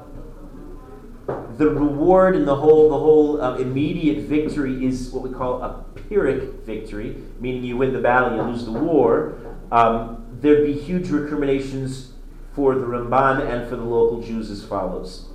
[1.56, 5.84] the reward and the whole, the whole uh, immediate victory is what we call a
[6.08, 9.38] Pyrrhic victory, meaning you win the battle, you lose the war.
[9.70, 12.12] Um, there'd be huge recriminations
[12.54, 15.28] for the Ramban and for the local Jews as follows.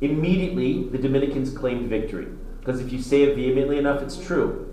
[0.00, 2.28] Immediately, the Dominicans claimed victory.
[2.58, 4.66] Because if you say it vehemently enough, it's true.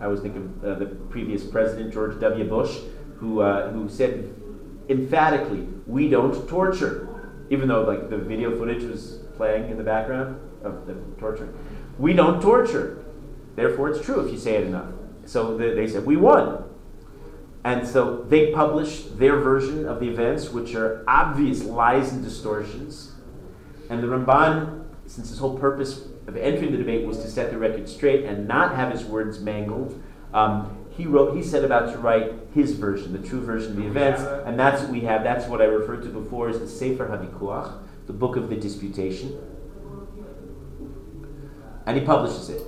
[0.00, 2.44] I was thinking of uh, the previous president, George W.
[2.48, 2.78] Bush,
[3.16, 4.34] who, uh, who said
[4.88, 7.08] emphatically, we don't torture.
[7.50, 11.52] Even though like the video footage was playing in the background of the torture.
[11.98, 13.04] We don't torture.
[13.56, 14.92] Therefore, it's true if you say it enough.
[15.24, 16.64] So the, they said, we won.
[17.64, 23.12] And so they publish their version of the events, which are obvious lies and distortions.
[23.88, 27.58] And the Ramban, since his whole purpose of entering the debate was to set the
[27.58, 31.36] record straight and not have his words mangled, um, he wrote.
[31.36, 34.82] He set about to write his version, the true version of the events, and that's
[34.82, 35.22] what we have.
[35.22, 39.38] That's what I referred to before as the Sefer Havikuach, the book of the disputation.
[41.86, 42.62] And he publishes it.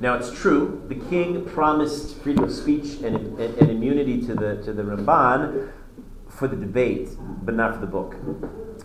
[0.00, 4.56] Now it's true, the king promised freedom of speech and, and, and, immunity to the,
[4.64, 5.70] to the Ramban
[6.28, 7.10] for the debate,
[7.42, 8.16] but not for the book.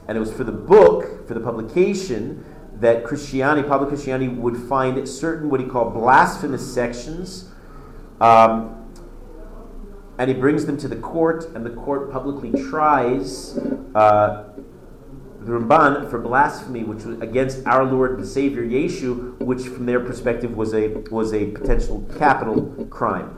[0.08, 5.08] And it was for the book, for the publication, that Christiani, Pablo Christiani, would find
[5.08, 7.50] certain what he called blasphemous sections.
[8.22, 8.76] Um,
[10.18, 13.58] and he brings them to the court, and the court publicly tries
[13.96, 14.50] uh,
[15.42, 20.00] the Ramban for blasphemy, which was against our Lord and Savior Yeshu, which from their
[20.02, 23.36] perspective was a was a potential capital crime.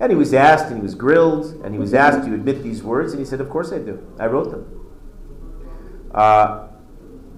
[0.00, 2.62] And he was asked, and he was grilled, and he was asked, "Do you admit
[2.62, 4.06] these words?" And he said, "Of course I do.
[4.20, 4.88] I wrote them."
[6.14, 6.68] Uh,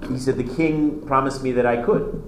[0.09, 2.23] he said, "The king promised me that I could."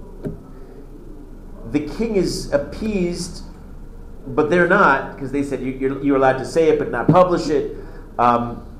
[1.71, 3.43] The king is appeased,
[4.27, 7.49] but they're not because they said you're, you're, allowed to say it but not publish
[7.49, 7.77] it.
[8.19, 8.72] Um,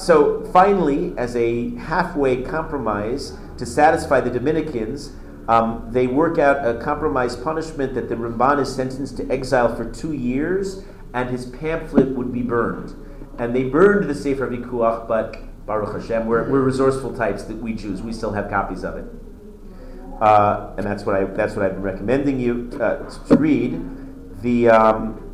[0.00, 5.12] so finally, as a halfway compromise to satisfy the Dominicans,
[5.46, 9.90] um, they work out a compromise punishment that the Ramban is sentenced to exile for
[9.90, 12.94] two years, and his pamphlet would be burned.
[13.38, 15.36] And they burned the Sefer Vikuach, but
[15.66, 18.00] Baruch Hashem, we're, we're resourceful types that we Jews.
[18.00, 19.04] We still have copies of it,
[20.20, 23.80] uh, and that's what I that's what I've been recommending you uh, to read.
[24.42, 25.29] The um,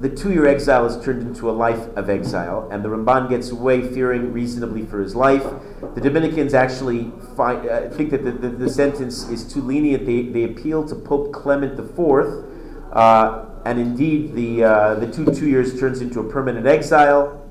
[0.00, 3.50] the two year exile is turned into a life of exile, and the Ramban gets
[3.50, 5.44] away fearing reasonably for his life.
[5.94, 10.04] The Dominicans actually find, uh, think that the, the, the, sentence is too lenient.
[10.04, 12.44] They, they appeal to Pope Clement IV,
[12.92, 17.42] uh, and indeed, the, uh, the two, two years turns into a permanent exile.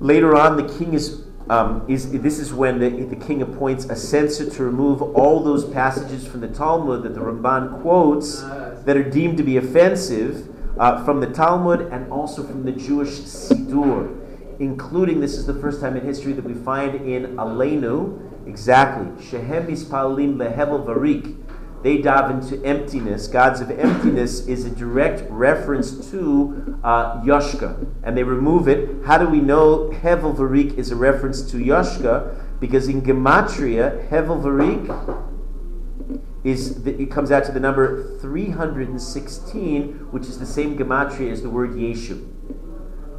[0.00, 3.94] Later on, the king is um, is this is when the, the, king appoints a
[3.94, 9.08] censor to remove all those passages from the Talmud that the Ramban quotes that are
[9.08, 14.14] deemed to be offensive uh, from the Talmud and also from the Jewish Siddur,
[14.60, 19.66] including this is the first time in history that we find in Aleinu exactly Shehem
[19.66, 21.42] Mispalim Lehevel Varik.
[21.82, 23.28] They dive into emptiness.
[23.28, 29.04] Gods of emptiness is a direct reference to uh, Yoshka, and they remove it.
[29.04, 32.42] How do we know Hevel Varik is a reference to Yoshka?
[32.58, 35.35] Because in Gematria, Hevel Varik
[36.46, 41.42] is the, it comes out to the number 316, which is the same gematria as
[41.42, 42.24] the word Yeshu.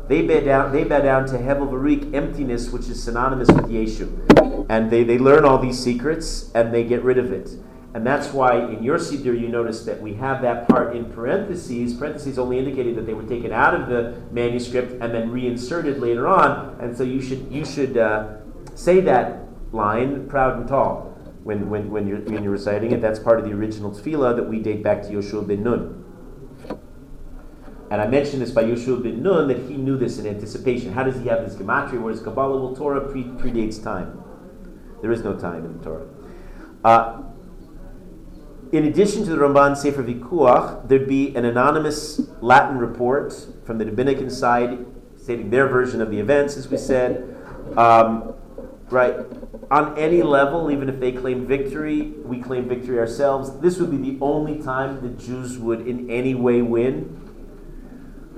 [0.07, 4.65] They bow down, they bow down to Hevel Varik, emptiness, which is synonymous with Yeshu.
[4.69, 7.49] And they, they learn all these secrets and they get rid of it.
[7.93, 11.93] And that's why in your Siddur you notice that we have that part in parentheses.
[11.95, 16.27] Parentheses only indicated that they were taken out of the manuscript and then reinserted later
[16.27, 16.77] on.
[16.79, 18.37] And so you should, you should uh,
[18.75, 21.06] say that line proud and tall
[21.47, 22.99] when, when, when, you're, when you're reciting it.
[22.99, 26.03] That's part of the original tefillah that we date back to Yoshua ben Nun.
[27.89, 30.91] And I mentioned this by Yoshua ben Nun that he knew this in anticipation.
[30.91, 32.01] How does he have this gematria?
[32.01, 34.21] Whereas Kabbalah, well, Torah pre- predates time.
[35.01, 36.07] There is no time in the Torah.
[36.83, 37.23] Uh,
[38.73, 43.33] in addition to the Ramban Sefer Vikuach, there'd be an anonymous Latin report
[43.63, 47.37] from the Dominican side stating their version of the events, as we said.
[47.77, 48.33] Um,
[48.89, 49.15] right?
[49.69, 53.59] On any level, even if they claim victory, we claim victory ourselves.
[53.59, 57.13] This would be the only time the Jews would in any way win.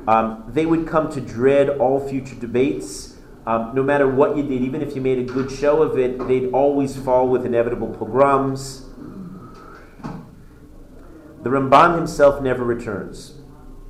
[0.08, 3.18] Um, they would come to dread all future debates.
[3.46, 6.28] Um, no matter what you did, even if you made a good show of it,
[6.28, 8.86] they'd always fall with inevitable pogroms.
[11.44, 13.36] The Ramban himself never returns.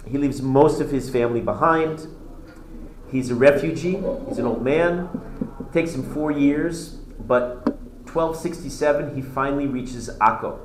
[0.05, 2.07] He leaves most of his family behind.
[3.11, 5.09] He's a refugee, he's an old man.
[5.59, 6.98] It takes him four years,
[7.29, 7.63] but
[8.11, 10.59] 1267 he finally reaches Akko.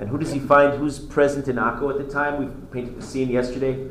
[0.00, 0.78] And who does he find?
[0.78, 2.38] Who's present in Akko at the time?
[2.38, 3.88] We painted the scene yesterday.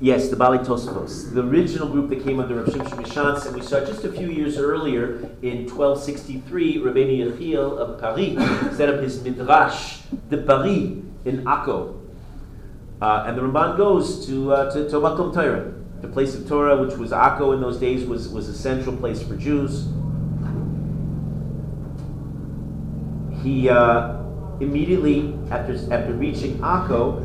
[0.00, 3.62] Yes, the Bali Tosfos, the original group that came under Rav Shimshon Mishans, and we
[3.62, 8.34] saw just a few years earlier in 1263, Rabbeinu Yechiel of Paris
[8.76, 12.00] set up his Midrash de Paris in Akko.
[13.00, 15.72] Uh, and the Ramban goes to, uh, to, to Makom Torah,
[16.02, 19.22] the place of Torah, which was Akko in those days, was, was a central place
[19.22, 19.86] for Jews.
[23.42, 24.20] He uh,
[24.60, 27.24] immediately, after, after reaching Akko,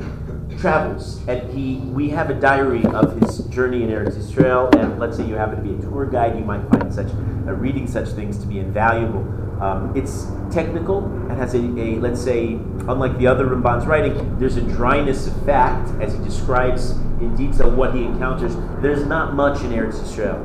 [0.60, 4.70] travels, and he we have a diary of his journey in Eretz Israel.
[4.78, 7.54] And let's say you happen to be a tour guide, you might find such uh,
[7.54, 9.22] reading such things to be invaluable.
[9.62, 12.54] Um, it's technical and has a, a, let's say,
[12.88, 17.70] unlike the other Ramban's writing, there's a dryness of fact as he describes in detail
[17.70, 18.56] what he encounters.
[18.82, 20.38] There's not much in Eretz Israel.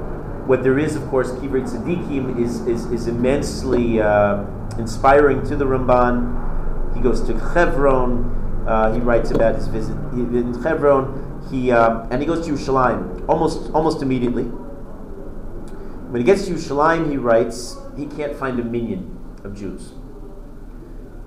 [0.46, 4.44] What there is, of course, Kivrei Tzadikim is, is, is immensely uh,
[4.78, 6.96] inspiring to the Ramban.
[6.96, 11.46] He goes to Hebron, uh, he writes about his visit in Hebron.
[11.50, 14.44] He um, and he goes to Yerushalayim almost almost immediately.
[14.44, 19.92] When he gets to Yerushalayim, he writes he can't find a minyan of Jews,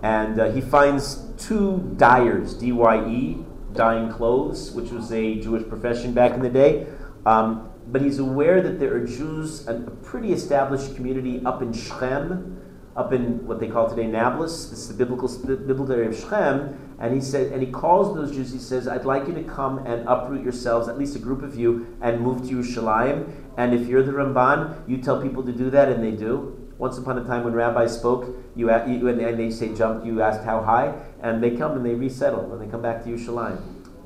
[0.01, 3.44] and uh, he finds two dyers, D-Y-E,
[3.75, 6.87] dyeing clothes, which was a Jewish profession back in the day.
[7.25, 11.71] Um, but he's aware that there are Jews, a, a pretty established community up in
[11.71, 12.61] Shechem,
[12.95, 14.69] up in what they call today Nablus.
[14.69, 16.79] This is the biblical, the biblical area of Shechem.
[16.97, 18.53] And he said, and he calls those Jews.
[18.53, 21.55] He says, "I'd like you to come and uproot yourselves, at least a group of
[21.55, 23.29] you, and move to Yerushalayim.
[23.57, 26.57] And if you're the Ramban, you tell people to do that, and they do.
[26.77, 30.43] Once upon a time, when rabbis spoke, you, you and they say jump, you asked
[30.43, 33.61] how high, and they come and they resettle, and they come back to Yerushalayim.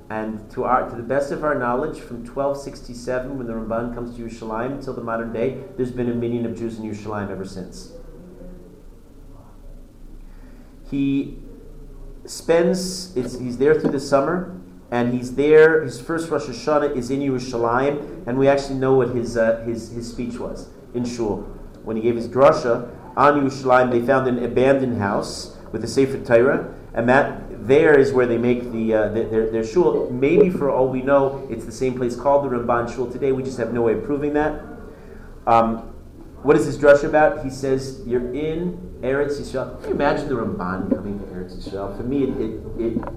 [0.09, 4.15] And to our, to the best of our knowledge, from 1267, when the Ramban comes
[4.15, 7.45] to Yerushalayim, until the modern day, there's been a minyan of Jews in Yerushalayim ever
[7.45, 7.93] since.
[10.89, 11.37] He
[12.25, 14.59] spends, he's there through the summer,
[14.89, 15.83] and he's there.
[15.83, 19.91] His first Rosh Hashanah is in Yerushalayim, and we actually know what his, uh, his,
[19.91, 21.41] his speech was in Shul.
[21.83, 26.19] When he gave his drasha on Yerushalayim, they found an abandoned house with a Sefer
[26.19, 30.09] Torah, and that there is where they make the, uh, the, their, their shul.
[30.09, 33.31] Maybe for all we know, it's the same place called the Ramban Shul today.
[33.31, 34.63] We just have no way of proving that.
[35.45, 35.77] Um,
[36.41, 37.43] what is this drush about?
[37.43, 39.79] He says, You're in Eretz Yisrael.
[39.81, 41.95] Can you imagine the Ramban coming to Eretz Yisrael?
[41.95, 43.13] For me, it, it, it,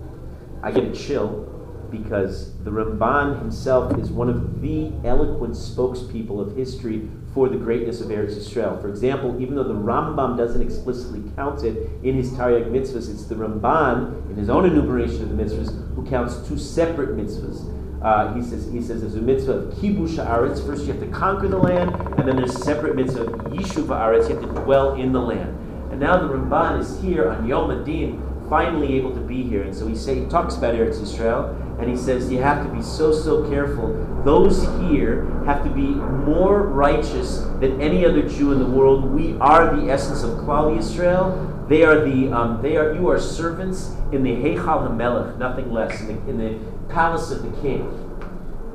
[0.63, 1.52] I get a chill
[1.93, 8.01] because the Ramban himself is one of the eloquent spokespeople of history for the greatness
[8.01, 8.81] of Eretz Yisrael.
[8.81, 13.27] For example, even though the Rambam doesn't explicitly count it in his Taryag mitzvahs, it's
[13.27, 17.69] the Ramban, in his own enumeration of the mitzvahs, who counts two separate mitzvahs.
[18.03, 20.67] Uh, he says he says there's a mitzvah of kibush haaretz.
[20.67, 23.87] First, you have to conquer the land, and then there's a separate mitzvah of yishuv
[23.87, 24.29] haaretz.
[24.29, 25.57] You have to dwell in the land.
[25.93, 29.63] And now the Ramban is here on Yom Adin, finally able to be here.
[29.63, 32.73] And so he say he talks about Eretz Yisrael, and he says you have to
[32.73, 33.93] be so so careful.
[34.25, 39.05] Those here have to be more righteous than any other Jew in the world.
[39.05, 41.69] We are the essence of Klal Yisrael.
[41.69, 46.01] They are the um, they are you are servants in the Heichal Hamelech, nothing less
[46.01, 47.99] in the, in the palace of the king.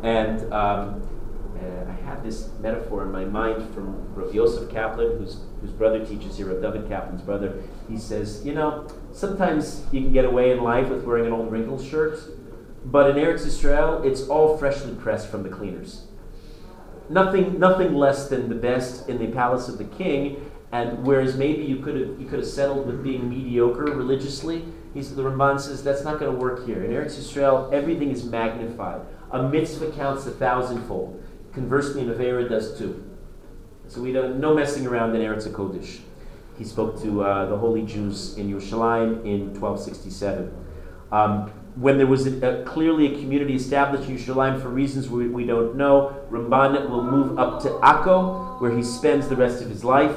[0.03, 1.01] And um,
[1.57, 6.05] uh, I have this metaphor in my mind from Rav Yosef Kaplan, whose, whose brother
[6.05, 7.61] teaches here, Rav David Kaplan's brother.
[7.89, 11.51] He says, you know, sometimes you can get away in life with wearing an old
[11.51, 12.19] wrinkled shirt,
[12.91, 16.07] but in Eretz Israel, it's all freshly pressed from the cleaners.
[17.09, 21.63] Nothing, nothing less than the best in the palace of the king, And whereas maybe
[21.63, 25.81] you could have you could have settled with being mediocre religiously, he's, the Ramban says
[25.83, 26.83] that's not going to work here.
[26.83, 29.01] In Eretz Yisrael, everything is magnified.
[29.31, 31.23] A mitzvah counts a thousandfold.
[31.53, 33.03] Conversely, an Avera does too.
[33.87, 36.01] So we don't no messing around in Eretz Kodesh.
[36.57, 40.51] He spoke to uh, the holy Jews in Yerushalayim in 1267.
[41.11, 45.27] Um, when there was a, a, clearly a community established in Yerushalayim for reasons we,
[45.27, 49.69] we don't know, Ramban will move up to Akko, where he spends the rest of
[49.69, 50.15] his life.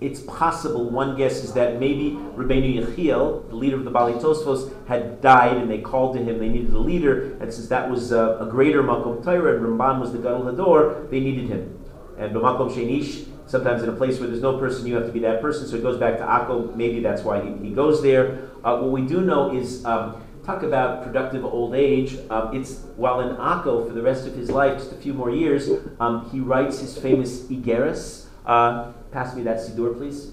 [0.00, 4.72] It's possible, one guess is that maybe Rabbeinu Yechiel, the leader of the Bali Tosfos,
[4.88, 8.10] had died and they called to him, they needed a leader, and since that was
[8.10, 11.78] a, a greater Makom Torah and Ramban was the Gadol Hador, they needed him.
[12.18, 15.20] And B'makom Shenish, sometimes in a place where there's no person, you have to be
[15.20, 18.48] that person, so it goes back to Akko, maybe that's why he, he goes there.
[18.64, 22.18] Uh, what we do know is, um, talk about productive old age.
[22.28, 25.30] Um, it's while in Akko for the rest of his life, just a few more
[25.30, 25.70] years,
[26.00, 28.26] um, he writes his famous Igeris.
[28.44, 30.32] Uh, Pass me that Siddur, please.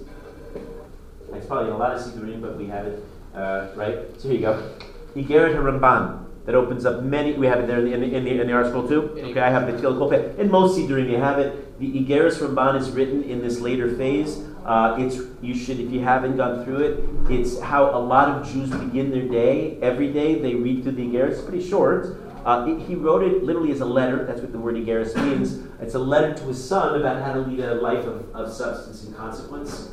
[1.34, 3.04] It's probably in a lot of Siddurim, but we have it,
[3.36, 3.98] uh, right?
[4.18, 4.72] So here you go.
[5.16, 6.26] Igeret Ramban.
[6.46, 7.34] That opens up many.
[7.34, 9.12] We have it there in the, in the, in the, in the article too.
[9.18, 10.40] Okay, I have the Til Kolpeh.
[10.40, 11.69] In most Siddurim, you have it.
[11.80, 14.44] The Igeris Ramban is written in this later phase.
[14.66, 17.32] Uh, it's you should if you haven't gone through it.
[17.32, 19.80] It's how a lot of Jews begin their day.
[19.82, 21.32] Every day they read through the Igeris.
[21.32, 22.18] It's pretty short.
[22.46, 24.26] Uh, it, he wrote it literally as a letter.
[24.26, 25.60] That's what the word Igeris means.
[25.80, 29.06] It's a letter to his son about how to lead a life of, of substance
[29.06, 29.92] and consequence,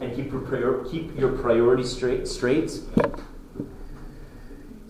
[0.00, 2.28] and keep your, prior, keep your priorities straight.
[2.28, 2.78] straight.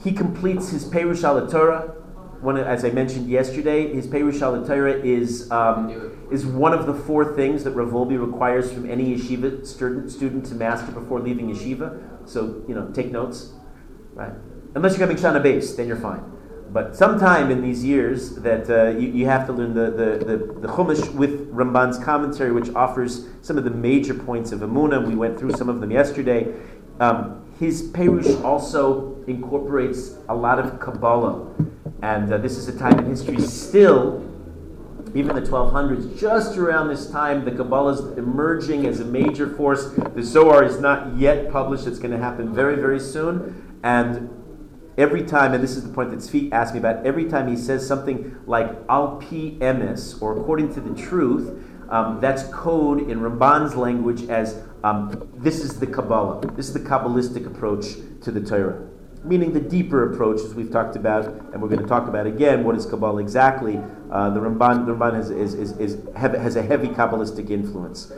[0.03, 2.02] He completes his Perush Torah.
[2.43, 4.57] One, as I mentioned yesterday, his Perush al
[5.05, 9.65] is um, is one of the four things that Rav Wolbe requires from any yeshiva
[9.65, 12.03] student, student to master before leaving yeshiva.
[12.29, 13.53] So you know, take notes,
[14.15, 14.33] right?
[14.75, 16.33] Unless you're coming Shana base, then you're fine
[16.73, 20.37] but sometime in these years that uh, you, you, have to learn the, the, the,
[20.61, 25.07] the, Chumash with Ramban's commentary, which offers some of the major points of Emunah.
[25.07, 26.55] We went through some of them yesterday.
[26.99, 31.55] Um, his Perush also incorporates a lot of Kabbalah.
[32.03, 34.29] And uh, this is a time in history still,
[35.15, 39.87] even the 1200s, just around this time, the Kabbalah is emerging as a major force.
[39.87, 43.79] The Zohar is not yet published, it's going to happen very, very soon.
[43.85, 44.31] And
[44.99, 47.57] every time, and this is the point that Tzvi asked me about, every time he
[47.57, 53.21] says something like al pi emes, or according to the truth, um, that's code in
[53.21, 56.41] Ramban's language as um, this is the Kabbalah.
[56.55, 58.89] This is the Kabbalistic approach to the Torah.
[59.25, 62.65] Meaning the deeper approach, as we've talked about, and we're going to talk about again,
[62.65, 63.81] what is Kabbalah exactly?
[64.11, 68.13] Uh, the Ramban, the Ramban has, is, is, is, has a heavy Kabbalistic influence.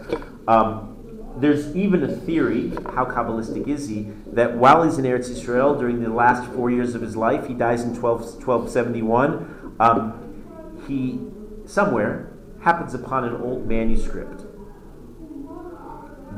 [0.48, 0.94] Um,
[1.36, 6.02] there's even a theory, how Kabbalistic is he, that while he's in Eretz Israel during
[6.02, 11.20] the last four years of his life, he dies in 12, 1271, um, he
[11.66, 12.30] somewhere
[12.60, 14.44] happens upon an old manuscript,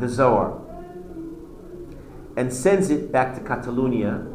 [0.01, 0.61] the Zohar,
[2.37, 4.27] and sends it back to Catalonia,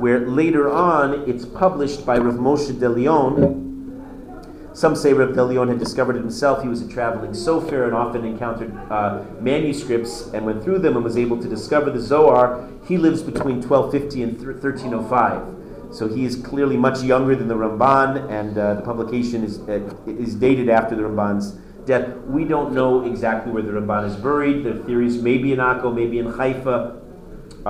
[0.00, 3.60] where later on it's published by Rav Moshe de Leon
[4.72, 6.62] some say Rav de Leon had discovered it himself.
[6.62, 11.04] He was a traveling sofer and often encountered uh, manuscripts and went through them and
[11.04, 12.68] was able to discover the Zohar.
[12.86, 15.94] He lives between 1250 and 1305.
[15.94, 19.80] So he is clearly much younger than the Ramban, and uh, the publication is, uh,
[20.06, 22.16] is dated after the Ramban's death.
[22.26, 24.62] We don't know exactly where the Ramban is buried.
[24.62, 26.99] The theories maybe in Akko, maybe in Haifa.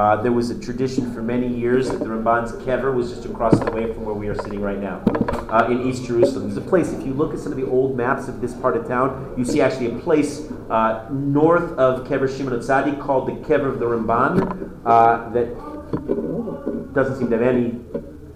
[0.00, 3.58] Uh, there was a tradition for many years that the Ramban's kever was just across
[3.58, 5.02] the way from where we are sitting right now,
[5.50, 6.44] uh, in East Jerusalem.
[6.44, 8.78] There's a place, if you look at some of the old maps of this part
[8.78, 13.32] of town, you see actually a place uh, north of Kever Shimon Tzaddik called the
[13.46, 17.78] Kever of the Ramban uh, that doesn't seem to have any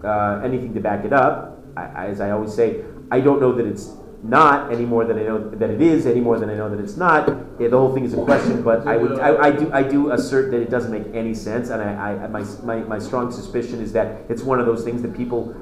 [0.04, 1.64] uh, anything to back it up.
[1.78, 3.90] I, as I always say, I don't know that it's
[4.24, 6.80] not any more than I know that it is, any more than I know that
[6.80, 7.28] it's not.
[7.60, 10.12] Yeah, the whole thing is a question, but I would, I, I, do, I do
[10.12, 13.82] assert that it doesn't make any sense, and I, I my, my, my strong suspicion
[13.82, 15.54] is that it's one of those things that people.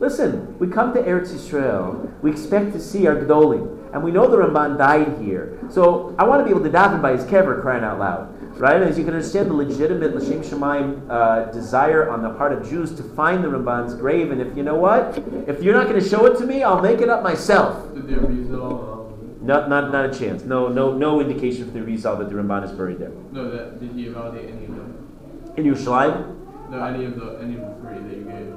[0.00, 4.28] Listen, we come to Eretz Yisrael, we expect to see our Gdolim, and we know
[4.28, 5.58] the Ramban died here.
[5.70, 8.82] So I want to be able to daven by his kever, crying out loud right?
[8.82, 12.94] As you can understand, the legitimate L'Shem Shemaim uh, desire on the part of Jews
[12.96, 16.08] to find the Ramban's grave, and if you know what, if you're not going to
[16.08, 17.94] show it to me, I'll make it up myself.
[17.94, 20.42] Did the Arizal, not, not, not a chance.
[20.42, 23.12] No, no, no indication from the Rizal that the Ramban is buried there.
[23.32, 25.52] No, that, did he validate any of them?
[25.56, 26.70] In Yerushalayim?
[26.70, 28.56] No, any of the any of the three that you gave.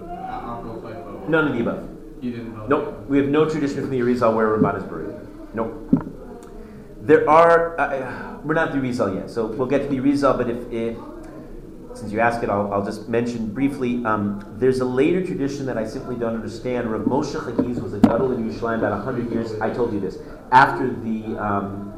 [1.30, 1.88] None of the above.
[2.22, 2.70] He didn't validate.
[2.70, 3.06] Nope.
[3.08, 5.16] We have no tradition from the Rizal where Ramban is buried.
[5.54, 5.74] Nope.
[7.02, 10.50] There are, uh, we're not the Rizal yet, so we'll get to the Rizal, but
[10.50, 10.98] if, if
[11.94, 14.04] since you ask it, I'll, I'll just mention briefly.
[14.06, 16.92] Um, there's a later tradition that I simply don't understand.
[16.92, 20.18] Rav Moshe Chagiz was a gadol in Yerushalayim about 100 years, I told you this,
[20.52, 21.90] after the, um,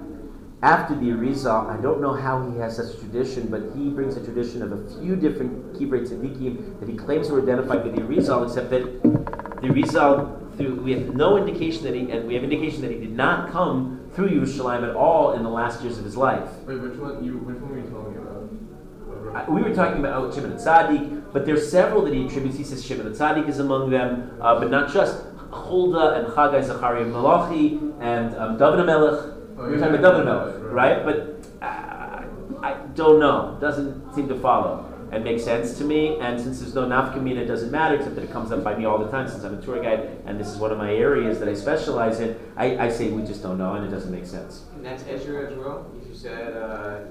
[0.64, 4.16] after the Arizal, I don't know how he has such a tradition, but he brings
[4.16, 8.02] a tradition of a few different Kibrei Tzadikim that he claims were identified with the
[8.02, 12.44] Arizal, except that the Arizal, through, we have no indication that he, and we have
[12.44, 16.04] indication that he did not come through Yerushalayim at all in the last years of
[16.04, 16.50] his life.
[16.68, 17.24] Wait, which one?
[17.24, 19.48] You which one were you talking about?
[19.48, 22.58] I- We were talking about Shimon Tzaddik, but there's several that he attributes.
[22.58, 27.06] He says Shimon Tzaddik is among them, uh, but not just Hulda and Chagai Zachariah
[27.06, 29.20] Malachi and um, David Melech.
[29.58, 31.06] Oh, we were talking about David Melech, Right.
[31.06, 31.06] right?
[31.06, 32.24] But uh,
[32.64, 33.58] I don't know.
[33.62, 34.86] Doesn't seem to follow.
[35.12, 38.24] It makes sense to me, and since there's no nafkamina, it doesn't matter, except that
[38.24, 40.48] it comes up by me all the time since I'm a tour guide, and this
[40.48, 42.40] is one of my areas that I specialize in.
[42.56, 44.64] I, I say we just don't know, and it doesn't make sense.
[44.74, 45.92] And that's Ezra as well.
[46.08, 46.54] You said.
[46.56, 47.02] Uh,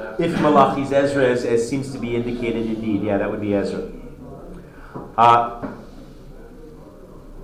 [0.00, 3.54] uh, If Malachi's Ezra, as, as seems to be indicated, indeed, yeah, that would be
[3.54, 3.86] Ezra.
[5.18, 5.68] Uh,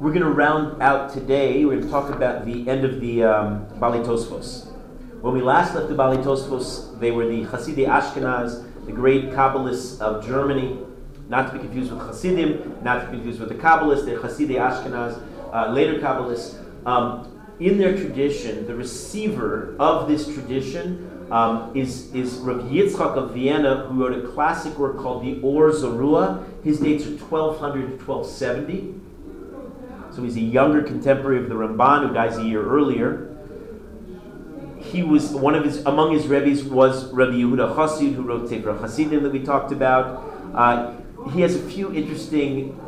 [0.01, 1.67] we're going to round out today.
[1.67, 4.73] We're going to talk about the end of the um, Bali Tosfos.
[5.21, 10.01] When we last left the Bali Tosfos, they were the Hasidei Ashkenaz, the great Kabbalists
[10.01, 10.79] of Germany.
[11.29, 14.07] Not to be confused with Hasidim, not to be confused with the Kabbalists.
[14.07, 15.23] They're Hasidei Ashkenaz,
[15.53, 16.57] uh, later Kabbalists.
[16.87, 17.31] Um,
[17.61, 23.89] in their tradition, the receiver of this tradition um, is, is Rav Yitzchak of Vienna,
[23.89, 26.43] who wrote a classic work called the Or Zarua.
[26.65, 28.95] His dates are 1200 to 1270.
[30.17, 33.37] So he's a younger contemporary of the Ramban, who dies a year earlier.
[34.91, 38.73] He was one of his among his rebbes was Rabbi Yehuda Chassid, who wrote Sefer
[38.73, 40.25] Hasidim that we talked about.
[40.55, 40.95] Uh,
[41.31, 42.79] he has a few interesting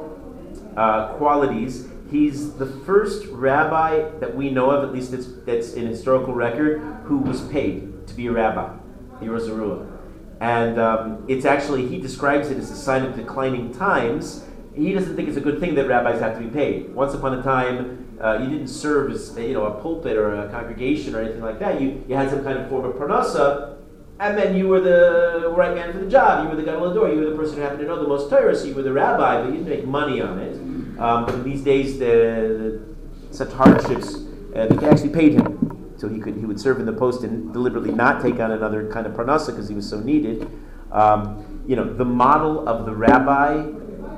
[0.76, 1.88] uh, qualities.
[2.10, 6.80] He's the first rabbi that we know of, at least that's, that's in historical record,
[7.04, 8.74] who was paid to be a rabbi,
[9.20, 9.98] Yerushalayim.
[10.40, 14.44] And um, it's actually, he describes it as a sign of declining times.
[14.74, 16.94] He doesn't think it's a good thing that rabbis have to be paid.
[16.94, 20.48] Once upon a time, uh, you didn't serve as you know a pulpit or a
[20.50, 21.80] congregation or anything like that.
[21.80, 23.76] You, you had some kind of form of parnasa,
[24.18, 26.44] and then you were the right man for the job.
[26.44, 27.08] You were the guy on the door.
[27.08, 28.54] You were the person who happened to know the most Torah.
[28.54, 30.54] So you were the rabbi, but you didn't make money on it.
[31.00, 32.84] Um, but in these days, the,
[33.30, 34.16] the such hardships,
[34.54, 37.52] uh, they actually paid him, so he could he would serve in the post and
[37.54, 40.50] deliberately not take on another kind of parnasa because he was so needed.
[40.92, 43.64] Um, you know, the model of the rabbi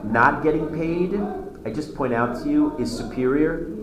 [0.03, 1.21] not getting paid,
[1.65, 3.82] I just point out to you, is superior.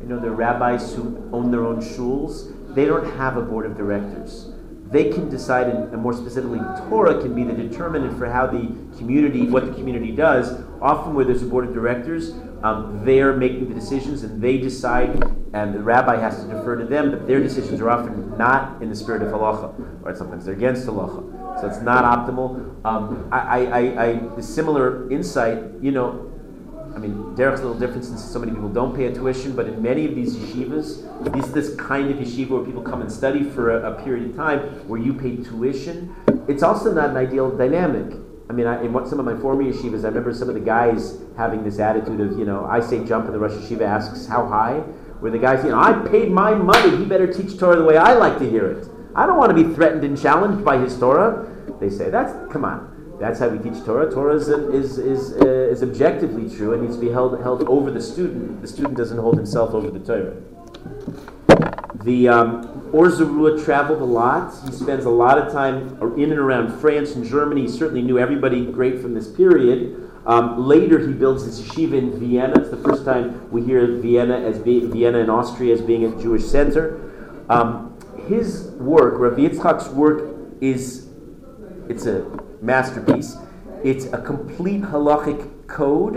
[0.00, 3.76] You know, the rabbis who own their own shuls, they don't have a board of
[3.76, 4.52] directors.
[4.90, 9.46] They can decide, and more specifically, Torah can be the determinant for how the community,
[9.46, 10.60] what the community does.
[10.82, 12.32] Often, where there's a board of directors,
[12.62, 15.22] um, they're making the decisions and they decide,
[15.52, 17.10] and the rabbi has to defer to them.
[17.12, 20.86] But their decisions are often not in the spirit of halacha, or sometimes they're against
[20.86, 21.60] halacha.
[21.60, 22.84] So it's not optimal.
[22.84, 26.29] Um, I, I, I, the similar insight, you know,
[27.00, 29.82] mean, Derek's a little different since so many people don't pay a tuition, but in
[29.82, 33.70] many of these yeshivas, these this kind of yeshiva where people come and study for
[33.70, 36.14] a, a period of time where you pay tuition,
[36.46, 38.16] it's also not an ideal dynamic.
[38.48, 40.60] I mean, I, in what, some of my former yeshivas, I remember some of the
[40.60, 44.26] guys having this attitude of, you know, I say jump and the Rosh Yeshiva asks
[44.26, 44.78] how high,
[45.20, 47.96] where the guys, you know, I paid my money, he better teach Torah the way
[47.96, 48.88] I like to hear it.
[49.14, 51.46] I don't want to be threatened and challenged by his Torah.
[51.78, 52.89] They say, that's, come on.
[53.20, 54.10] That's how we teach Torah.
[54.10, 57.90] Torah is, is, is, uh, is objectively true and needs to be held, held over
[57.90, 58.62] the student.
[58.62, 60.36] The student doesn't hold himself over the Torah.
[62.02, 64.54] The um, Or Zarua traveled a lot.
[64.64, 67.62] He spends a lot of time in and around France and Germany.
[67.62, 70.10] He certainly knew everybody great from this period.
[70.24, 72.58] Um, later, he builds his yeshiva in Vienna.
[72.58, 76.22] It's the first time we hear Vienna as be, Vienna in Austria as being a
[76.22, 77.44] Jewish center.
[77.50, 77.98] Um,
[78.28, 81.08] his work, Rav Yitzchak's work, is
[81.88, 82.22] it's a
[82.60, 83.36] masterpiece.
[83.82, 86.16] It's a complete halachic code.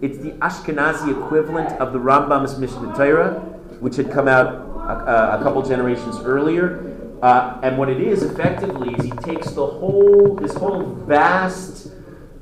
[0.00, 3.40] It's the Ashkenazi equivalent of the Rambam's Mishneh Torah,
[3.80, 6.88] which had come out a, a couple generations earlier.
[7.22, 11.92] Uh, and what it is effectively is he takes the whole this whole vast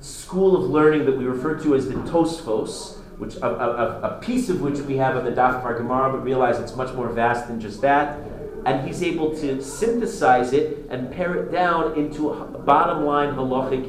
[0.00, 4.48] school of learning that we refer to as the Tosfos, which a, a, a piece
[4.48, 7.48] of which we have on the Daf of Gemara, but realize it's much more vast
[7.48, 8.18] than just that
[8.66, 13.86] and he's able to synthesize it and pare it down into a bottom line halachic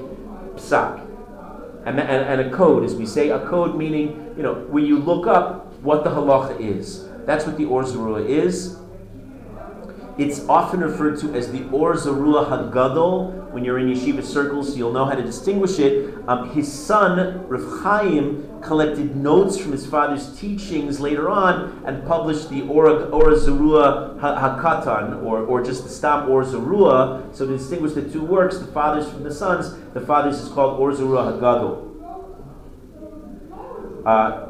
[0.55, 1.07] psak.
[1.85, 4.99] And, and, and, a code, as we say, a code meaning, you know, when you
[4.99, 7.07] look up what the halacha is.
[7.25, 8.77] That's what the Or Zarua is.
[10.17, 13.40] It's often referred to as the Or Zarua Hagadol.
[13.51, 16.15] When you're in yeshiva circles, you'll know how to distinguish it.
[16.27, 22.49] Um, his son, Rav Chaim, collected notes from his father's teachings later on and published
[22.49, 27.35] the Or, or Zarua Hakatan, or, or just the Stam Or Zarua.
[27.35, 30.79] So to distinguish the two works, the fathers from the sons, the fathers is called
[30.79, 31.87] Or Zarua Hagadol.
[34.05, 34.47] Uh,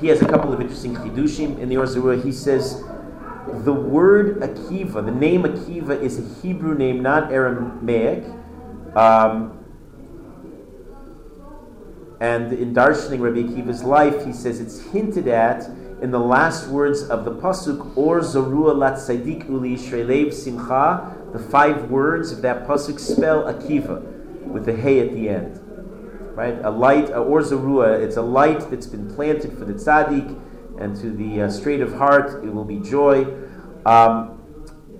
[0.00, 2.22] he has a couple of interesting chidushim in the Or Zarua.
[2.24, 2.82] He says
[3.46, 8.24] the word Akiva, the name Akiva, is a Hebrew name, not Aramaic.
[8.94, 9.64] Um,
[12.20, 15.68] and in darshaning Rabbi Akiva's life, he says it's hinted at
[16.00, 21.14] in the last words of the pasuk Or Zarua Lat Tzaidik Uli Shrelev Simcha.
[21.32, 24.02] The five words of that pasuk spell Akiva
[24.46, 25.60] with the hay at the end.
[26.34, 28.00] Right, a light, Or Zarua.
[28.02, 30.40] It's a light that's been planted for the tzaddik
[30.78, 33.24] and to the uh, straight of heart, it will be joy.
[33.84, 34.36] Um,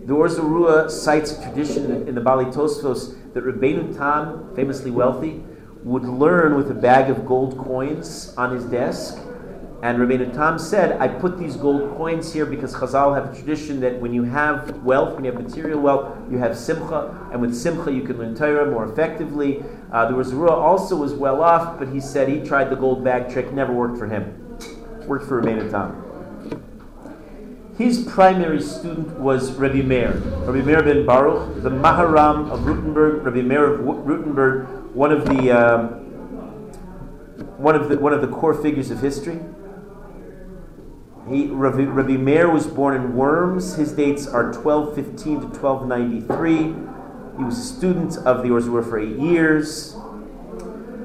[0.07, 5.43] the Or Zarua cites a tradition in the Bali Tosfos that Rabbeinu Tam, famously wealthy,
[5.83, 9.19] would learn with a bag of gold coins on his desk.
[9.83, 13.81] And Rabbeinu Tam said, I put these gold coins here because Chazal have a tradition
[13.81, 17.55] that when you have wealth, when you have material wealth, you have simcha, and with
[17.55, 19.65] simcha you can learn Torah more effectively.
[19.93, 23.29] Uh, the Or also was well off, but he said he tried the gold bag
[23.29, 24.46] trick, never worked for him
[25.07, 26.03] worked for Rabbeinu Tam.
[27.79, 30.13] His primary student was Rabbi Meir,
[30.47, 35.51] Rabbi Meir ben Baruch, the Maharam of Rothenburg, Rabbi Meir of Rothenburg, one of the
[35.51, 35.89] um,
[37.59, 39.41] one of the one of the core figures of history.
[41.29, 43.75] He, Rabbi, Rabbi Meir was born in Worms.
[43.75, 47.37] His dates are 1215 to 1293.
[47.37, 49.97] He was a student of the Orzur for eight years.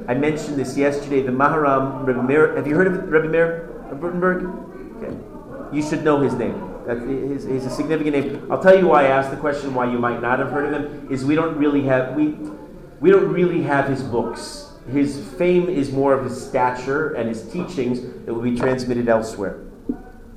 [0.07, 1.21] I mentioned this yesterday.
[1.21, 2.55] The Maharam, Rabbi Meir.
[2.55, 3.70] Have you heard of Rabbi Meir?
[3.91, 4.45] Of Rothenburg?
[5.03, 5.17] Okay.
[5.75, 6.71] You should know his name.
[6.87, 8.51] He's, a significant name.
[8.51, 10.81] I'll tell you why I asked the question why you might not have heard of
[10.81, 12.37] him is we don't really have we
[12.99, 14.71] we don't really have his books.
[14.91, 19.59] His fame is more of his stature and his teachings that will be transmitted elsewhere.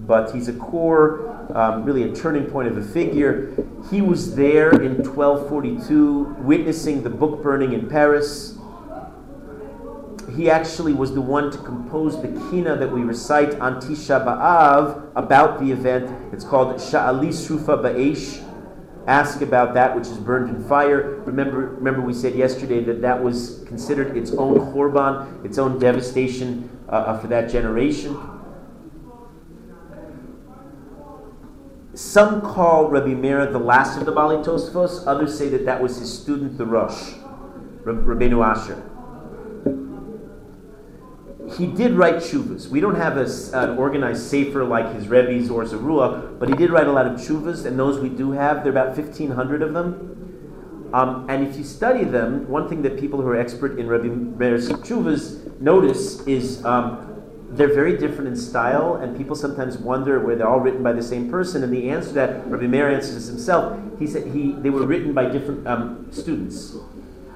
[0.01, 3.55] But he's a core, um, really a turning point of a figure.
[3.91, 8.54] He was there in 1242, witnessing the book burning in Paris
[10.29, 15.11] he actually was the one to compose the kina that we recite on Tisha B'Av
[15.15, 16.11] about the event.
[16.33, 18.43] It's called Sha'ali Srufa Ba'esh.
[19.07, 21.21] Ask about that which is burned in fire.
[21.27, 26.71] Remember, remember we said yesterday that that was considered its own korban, its own devastation
[26.89, 28.17] uh for that generation.
[31.95, 35.07] Some call Rabbi Meir the last of the Bali Tosfos.
[35.07, 37.13] Others say that that was his student, the Rosh,
[37.85, 38.83] Rabbeinu Asher
[41.53, 42.69] he did write shuvas.
[42.69, 46.71] We don't have a, an organized sefer like his Rebbe's or Zarua, but he did
[46.71, 48.65] write a lot of shuvas, and those we do have.
[48.65, 50.91] There are about 1,500 of them.
[50.93, 54.07] Um, and if you study them, one thing that people who are expert in Rebbe
[54.07, 60.37] Meir's shuvas notice is um, they're very different in style, and people sometimes wonder where
[60.37, 61.63] they're all written by the same person.
[61.63, 63.79] And the answer that, Rabbi Meir answers himself.
[63.99, 66.77] He said he, they were written by different um, students.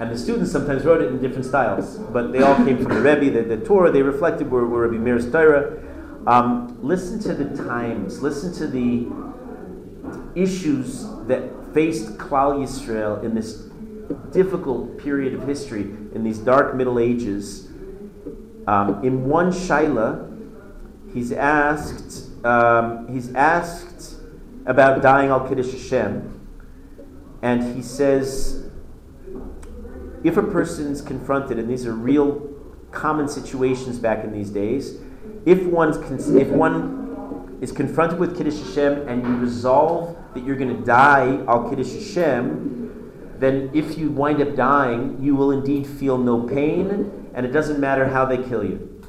[0.01, 3.01] And the students sometimes wrote it in different styles, but they all came from the
[3.01, 5.83] Rebbe, the, the Torah they reflected were, were Rebbe Meir's Torah.
[6.27, 9.09] Um, listen to the times, listen to the
[10.41, 11.43] issues that
[11.75, 13.69] faced Klal Yisrael in this
[14.33, 15.83] difficult period of history,
[16.15, 17.67] in these dark Middle Ages.
[18.67, 20.27] Um, in one Shaila,
[21.13, 24.17] he's asked, um, he's asked
[24.67, 26.47] about dying al Kiddush Hashem,
[27.43, 28.68] and he says,
[30.25, 32.49] if a person is confronted, and these are real
[32.91, 34.99] common situations back in these days,
[35.47, 35.97] if one's
[36.31, 41.43] if one is confronted with Kiddush Hashem and you resolve that you're going to die
[41.47, 47.31] al Kiddush Hashem, then if you wind up dying, you will indeed feel no pain,
[47.35, 49.03] and it doesn't matter how they kill you.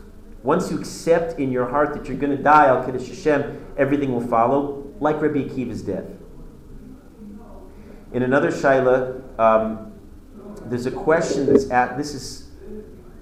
[0.43, 4.13] Once you accept in your heart that you're going to die al Kiddush Hashem, everything
[4.13, 6.05] will follow, like Rabbi Akiva's death.
[8.13, 9.88] In another shaila, um,
[10.65, 12.49] there's a question that's at this is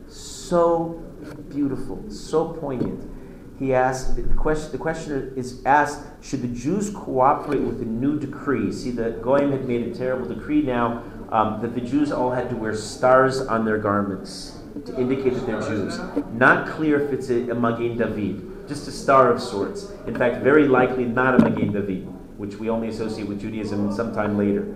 [0.08, 1.04] so
[1.50, 3.12] beautiful, so poignant.
[3.60, 4.72] He asked the question.
[4.72, 8.72] The questioner is asked: Should the Jews cooperate with the new decree?
[8.72, 12.50] See, the Goyim had made a terrible decree now um, that the Jews all had
[12.52, 16.00] to wear stars on their garments to indicate that they're Jews.
[16.34, 19.92] Not clear if it's a, a Magen David, just a star of sorts.
[20.06, 22.08] In fact, very likely not a Magen David,
[22.38, 24.76] which we only associate with Judaism sometime later.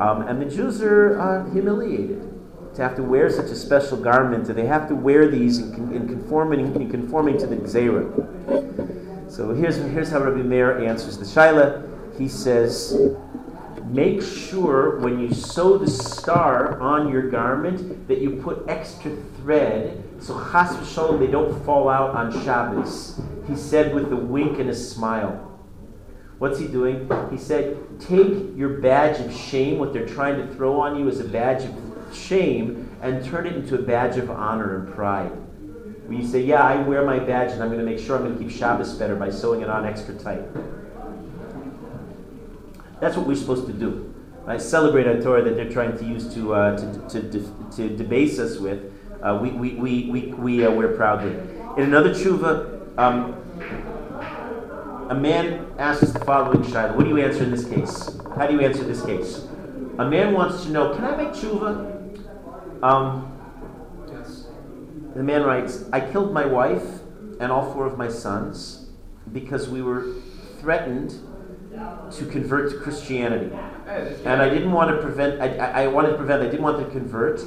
[0.00, 2.32] Um, and the Jews are uh, humiliated
[2.74, 5.92] to have to wear such a special garment, and they have to wear these in,
[5.94, 9.30] in conforming, in conforming to the Gzera.
[9.30, 12.18] So here's, here's how Rabbi Meir answers the Shaila.
[12.18, 13.14] He says,
[13.86, 20.02] Make sure when you sew the star on your garment that you put extra thread
[20.20, 23.20] so chas v'sholom they don't fall out on Shabbos.
[23.46, 25.45] He said with a wink and a smile.
[26.38, 27.10] What's he doing?
[27.30, 31.20] He said, Take your badge of shame, what they're trying to throw on you as
[31.20, 35.32] a badge of shame, and turn it into a badge of honor and pride.
[36.06, 38.22] Where you say, yeah, I wear my badge and I'm going to make sure I'm
[38.22, 40.42] going to keep Shabbos better by sewing it on extra tight.
[43.00, 44.14] That's what we're supposed to do.
[44.44, 44.62] Right?
[44.62, 48.38] Celebrate our Torah that they're trying to use to, uh, to, to, to, to, debase
[48.38, 48.92] us with.
[49.20, 51.32] Uh, we, we, we, we, we uh, wear proudly.
[51.76, 53.34] In another tshuva, um,
[55.10, 56.94] a man asks the following shayla.
[56.94, 58.18] What do you answer in this case?
[58.36, 59.46] How do you answer this case?
[59.98, 62.82] A man wants to know, can I make tshuva?
[62.82, 63.32] Um,
[64.10, 64.46] Yes.
[65.14, 67.00] the man writes, I killed my wife
[67.40, 68.86] and all four of my sons
[69.32, 70.14] because we were
[70.60, 71.14] threatened
[72.12, 73.54] to convert to Christianity.
[74.24, 76.78] And I didn't want to prevent, I, I I wanted to prevent, I didn't want
[76.84, 77.40] to convert.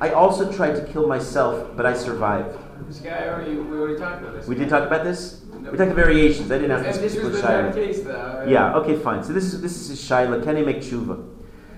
[0.00, 2.58] I also tried to kill myself, but I survived.
[2.88, 4.46] This guy already, we already talked about this.
[4.46, 5.43] We did talk about this?
[5.70, 6.50] We talked about variations.
[6.50, 8.46] I didn't ask this this particular the case, though.
[8.46, 9.24] Yeah, okay, fine.
[9.24, 10.44] So this is this is his shaila.
[10.44, 11.26] Can he make tshuva?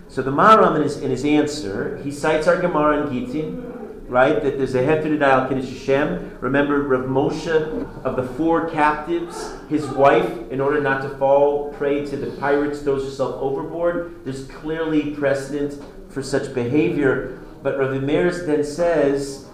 [0.09, 4.43] So the Maharam in his, in his answer, he cites our Gemara in Gittin, right?
[4.43, 6.39] That there's a heter al kiddush Hashem.
[6.41, 12.05] Remember Rav Moshe of the four captives, his wife, in order not to fall prey
[12.07, 14.25] to the pirates, throws herself overboard.
[14.25, 17.41] There's clearly precedent for such behavior.
[17.63, 19.46] But Rav Meir then says,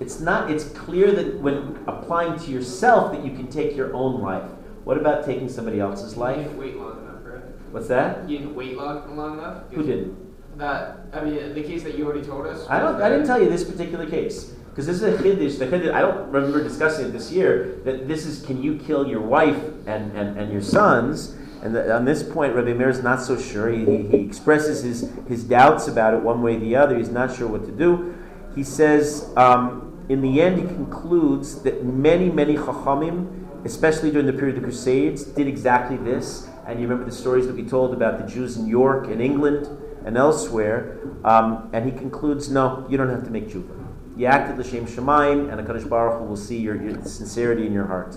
[0.00, 0.50] it's not.
[0.50, 4.50] It's clear that when applying to yourself, that you can take your own life.
[4.84, 6.36] What about taking somebody else's You life?
[6.36, 7.42] didn't wait long enough, right?
[7.72, 8.28] What's that?
[8.28, 9.64] You didn't wait long, long enough?
[9.72, 10.58] Who didn't?
[10.58, 12.66] That, I mean, the case that you already told us.
[12.68, 13.00] I don't.
[13.02, 15.58] I didn't tell you this particular case because this is a chiddush.
[15.58, 15.92] The chiddush.
[15.92, 17.80] I don't remember discussing it this year.
[17.84, 21.36] That this is can you kill your wife and, and, and your sons?
[21.62, 23.70] And the, on this point, Rabbi Meir is not so sure.
[23.70, 26.96] He, he, he expresses his, his doubts about it one way or the other.
[26.96, 28.14] He's not sure what to do.
[28.54, 34.32] He says, um, in the end, he concludes that many, many chachamim, especially during the
[34.32, 36.48] period of the Crusades, did exactly this.
[36.66, 39.68] And you remember the stories that we told about the Jews in York and England
[40.04, 41.00] and elsewhere.
[41.24, 43.84] Um, and he concludes, no, you don't have to make tshuva.
[44.16, 47.86] You acted l'shem shemaim, and HaKadosh Baruch Hu will see your, your sincerity in your
[47.86, 48.14] heart.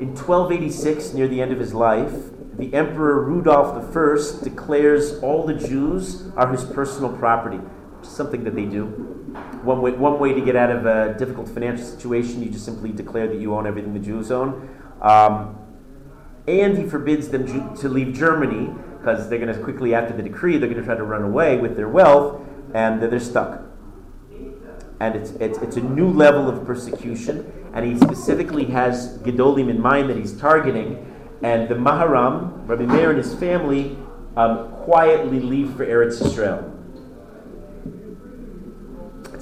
[0.00, 5.54] In 1286, near the end of his life, the Emperor Rudolf I declares all the
[5.54, 7.60] Jews are his personal property,
[8.02, 9.07] something that they do.
[9.62, 12.92] One way, one way to get out of a difficult financial situation, you just simply
[12.92, 14.68] declare that you own everything the Jews own.
[15.00, 15.58] Um,
[16.46, 20.56] and he forbids them to leave Germany because they're going to quickly, after the decree,
[20.58, 22.40] they're going to try to run away with their wealth,
[22.74, 23.62] and they're stuck.
[25.00, 29.80] And it's, it's, it's a new level of persecution, and he specifically has Gedolim in
[29.80, 31.04] mind that he's targeting.
[31.42, 33.96] And the Maharam, Rabbi Meir and his family,
[34.36, 36.74] um, quietly leave for Eretz Israel.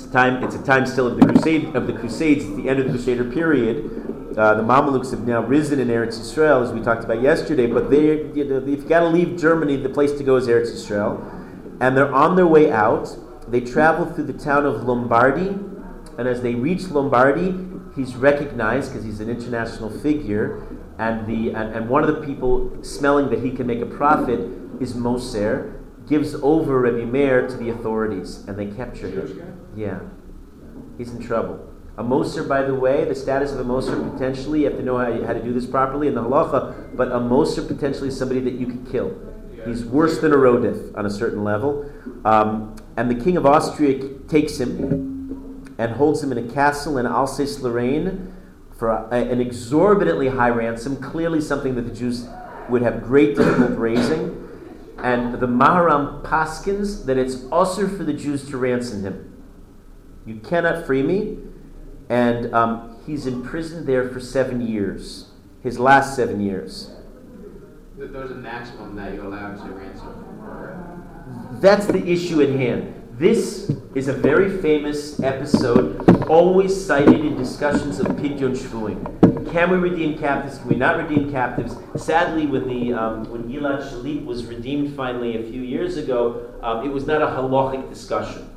[0.06, 0.44] It's time.
[0.44, 2.44] It's a time still of the crusade of the Crusades.
[2.44, 4.36] It's the end of the Crusader period.
[4.38, 7.66] Uh, the Mamelukes have now risen in Eretz Israel, as we talked about yesterday.
[7.66, 10.46] But they, you know, if you got to leave Germany, the place to go is
[10.46, 11.28] Eretz Israel,
[11.80, 13.18] and they're on their way out.
[13.48, 15.48] They travel through the town of Lombardy,
[16.18, 17.58] and as they reach Lombardy,
[17.96, 20.64] he's recognized because he's an international figure,
[21.00, 24.38] and the and, and one of the people smelling that he can make a profit
[24.80, 29.55] is Moser, gives over Rebbe Meir to the authorities, and they capture him.
[29.76, 30.00] Yeah,
[30.96, 31.72] he's in trouble.
[31.98, 34.98] A Moser, by the way, the status of a Moser potentially, you have to know
[34.98, 38.40] how, how to do this properly in the halacha, but a Moser potentially is somebody
[38.40, 39.16] that you could kill.
[39.66, 41.90] He's worse than a Rodif on a certain level.
[42.24, 47.06] Um, and the king of Austria takes him and holds him in a castle in
[47.06, 48.32] Alsace Lorraine
[48.78, 52.28] for a, an exorbitantly high ransom, clearly something that the Jews
[52.68, 54.42] would have great difficulty raising.
[54.98, 59.35] And the Maharam paskins that it's usher for the Jews to ransom him.
[60.26, 61.38] You cannot free me.
[62.08, 65.30] And um, he's imprisoned there for seven years,
[65.62, 66.90] his last seven years.
[67.98, 71.58] Th- There's a maximum that you're allowed to ransom.
[71.60, 72.92] That's the issue at hand.
[73.18, 79.50] This is a very famous episode, always cited in discussions of Pidyon Shvuim.
[79.50, 80.58] Can we redeem captives?
[80.58, 81.76] Can we not redeem captives?
[81.96, 86.84] Sadly, when the um, when Gilad Shalit was redeemed finally a few years ago, um,
[86.84, 88.50] it was not a halachic discussion.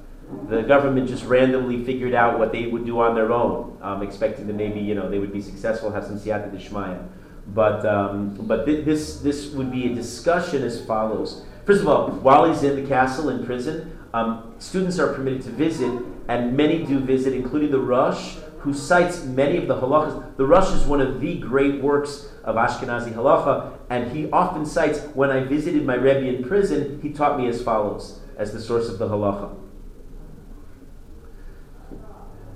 [0.48, 4.48] The government just randomly figured out what they would do on their own, um, expecting
[4.48, 7.04] that maybe you know they would be successful, have some siyata d'shmaya.
[7.48, 11.46] But um, but thi- this this would be a discussion as follows.
[11.66, 15.50] First of all, while he's in the castle in prison, um, students are permitted to
[15.50, 15.92] visit,
[16.28, 20.36] and many do visit, including the Rosh, who cites many of the halachas.
[20.38, 25.00] The Rosh is one of the great works of Ashkenazi halacha, and he often cites,
[25.14, 28.90] when I visited my Rebbe in prison, he taught me as follows, as the source
[28.90, 29.56] of the halacha.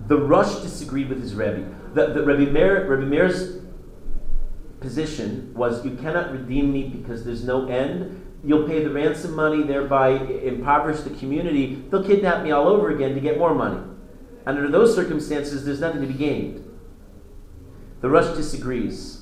[0.07, 1.65] The Rosh disagreed with his Rebbe.
[1.93, 3.61] The, the Rebbe, Meir, Rebbe Meir's
[4.79, 8.19] position was, you cannot redeem me because there's no end.
[8.43, 11.83] You'll pay the ransom money, thereby impoverish the community.
[11.89, 13.81] They'll kidnap me all over again to get more money.
[14.45, 16.69] And under those circumstances, there's nothing to be gained.
[18.01, 19.21] The Rosh disagrees,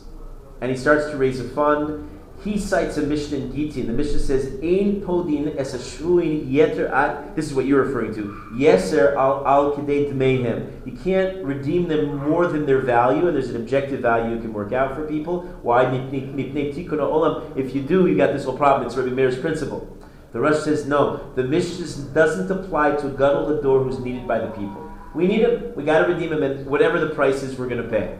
[0.59, 2.09] and he starts to raise a fund.
[2.43, 3.85] He cites a Mishnah in Gittin.
[3.85, 8.35] The Mishnah says, "Ein podin es ashruin yeter at." This is what you're referring to.
[8.57, 10.71] Yeser al al kedei mehem.
[10.83, 14.53] You can't redeem them more than their value, and there's an objective value you can
[14.53, 15.41] work out for people.
[15.61, 15.85] Why?
[15.85, 17.43] olam.
[17.55, 18.87] If you do, you got this whole problem.
[18.87, 19.87] It's Rabbi Meir's principle.
[20.33, 21.19] The Rosh says no.
[21.35, 24.89] The Mishnah doesn't apply to gadol hador who's needed by the people.
[25.13, 25.73] We need him.
[25.75, 28.17] We got to redeem him at whatever the price is we're going to pay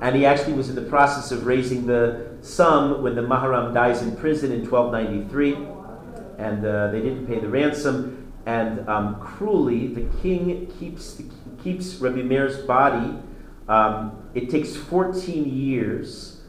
[0.00, 4.02] and he actually was in the process of raising the sum when the Maharam dies
[4.02, 5.54] in prison in 1293,
[6.38, 8.32] and uh, they didn't pay the ransom.
[8.46, 11.24] And um, cruelly, the king keeps the,
[11.62, 13.18] keeps Rabbi Meir's body.
[13.68, 16.40] Um, it takes 14 years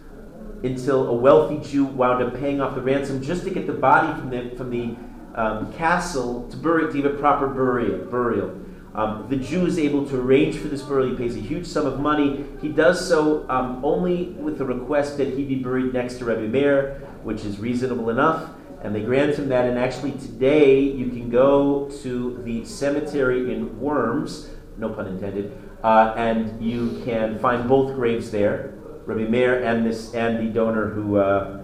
[0.63, 4.17] until a wealthy Jew wound up paying off the ransom just to get the body
[4.19, 4.95] from the from the
[5.35, 8.05] um, castle to bury to give it proper burial.
[8.05, 8.59] burial.
[8.99, 11.11] Um, the Jew is able to arrange for this burial.
[11.11, 12.43] He pays a huge sum of money.
[12.61, 16.49] He does so um, only with the request that he be buried next to Rebbe
[16.49, 18.49] Meir, which is reasonable enough.
[18.83, 19.69] And they grant him that.
[19.69, 26.13] And actually, today you can go to the cemetery in Worms, no pun intended, uh,
[26.17, 28.73] and you can find both graves there,
[29.05, 31.63] Rebbe Meir and this and the donor who uh,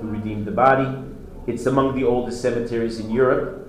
[0.00, 1.02] who redeemed the body.
[1.48, 3.63] It's among the oldest cemeteries in Europe.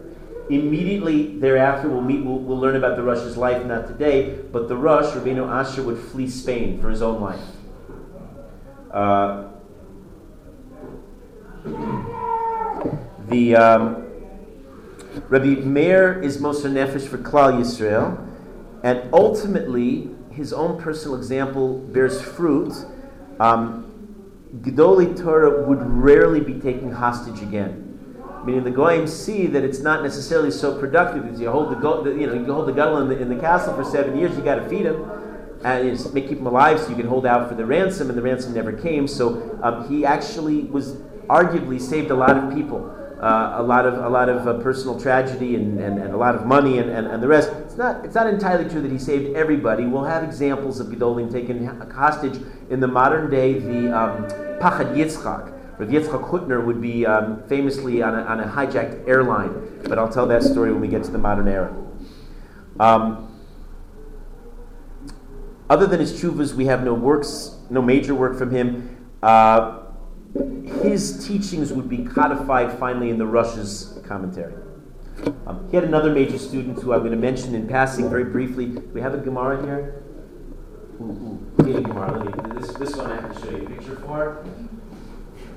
[0.49, 2.23] Immediately thereafter, we'll meet.
[2.23, 5.97] We'll, we'll learn about the Rosh's life, not today, but the Rosh, Rabbeinu Asher, would
[5.97, 7.41] flee Spain for his own life.
[8.91, 9.47] Uh,
[13.27, 14.05] the um,
[15.29, 18.15] Rabbi Meir is Moser Nefesh for Klal Yisrael,
[18.83, 22.73] and ultimately his own personal example bears fruit.
[23.39, 23.81] Um,
[24.61, 27.94] Gedolei Torah would rarely be taken hostage again.
[28.45, 32.03] Meaning the goyim see that it's not necessarily so productive as you hold the, go,
[32.03, 34.35] the you know you hold the gadol in the, in the castle for seven years.
[34.37, 35.09] You got to feed him
[35.63, 38.17] and you make keep him alive so you can hold out for the ransom, and
[38.17, 39.07] the ransom never came.
[39.07, 40.93] So um, he actually was
[41.27, 42.91] arguably saved a lot of people.
[43.19, 46.35] Uh, a lot of a lot of uh, personal tragedy and, and, and, a lot
[46.35, 47.49] of money and, and, and the rest.
[47.63, 49.85] It's not it's not entirely true that he saved everybody.
[49.85, 52.39] We'll have examples of Gedolim taken hostage
[52.69, 53.53] in the modern day.
[53.53, 54.27] The um,
[54.59, 59.81] Pachad Yitzchak, Rav Yitzchak Hutner would be um, famously on a, on a, hijacked airline,
[59.83, 61.75] but I'll tell that story when we get to the modern era.
[62.79, 63.29] Um,
[65.69, 69.09] other than his chuvas, we have no works, no major work from him.
[69.21, 69.81] Uh,
[70.81, 74.53] his teachings would be codified finally in the Rosh's commentary.
[75.47, 78.67] Um, he had another major student who I'm going to mention in passing very briefly.
[78.67, 80.03] Do we have a Gemara here?
[81.01, 81.81] Ooh, ooh.
[81.81, 82.59] Gemara.
[82.59, 84.45] This, this one I have to show you a picture for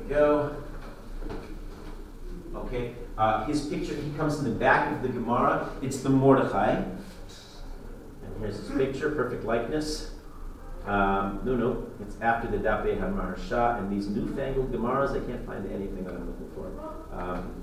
[0.08, 0.56] go.
[2.54, 5.70] Okay, uh, his picture, he comes in the back of the Gemara.
[5.82, 6.70] It's the Mordechai.
[6.70, 10.12] And here's his picture, perfect likeness.
[10.86, 15.10] Um, no, no, it's after the Dape HaMaharsha and these newfangled Gemaras.
[15.10, 16.66] I can't find anything that I'm looking for.
[17.12, 17.62] Um,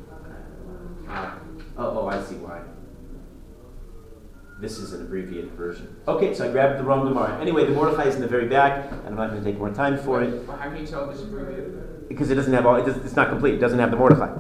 [1.10, 1.32] uh,
[1.78, 2.62] oh, oh, I see why.
[4.62, 5.96] This is an abbreviated version.
[6.08, 7.38] Okay, so I grabbed the wrong Gemara.
[7.42, 9.72] Anyway, the Mordechai is in the very back, and I'm not going to take more
[9.72, 10.48] time for it.
[10.48, 11.95] Well, how can you tell this abbreviated?
[12.08, 12.76] Because it doesn't have all.
[12.76, 13.56] It does, it's not complete.
[13.56, 14.38] It doesn't have the Mordechai.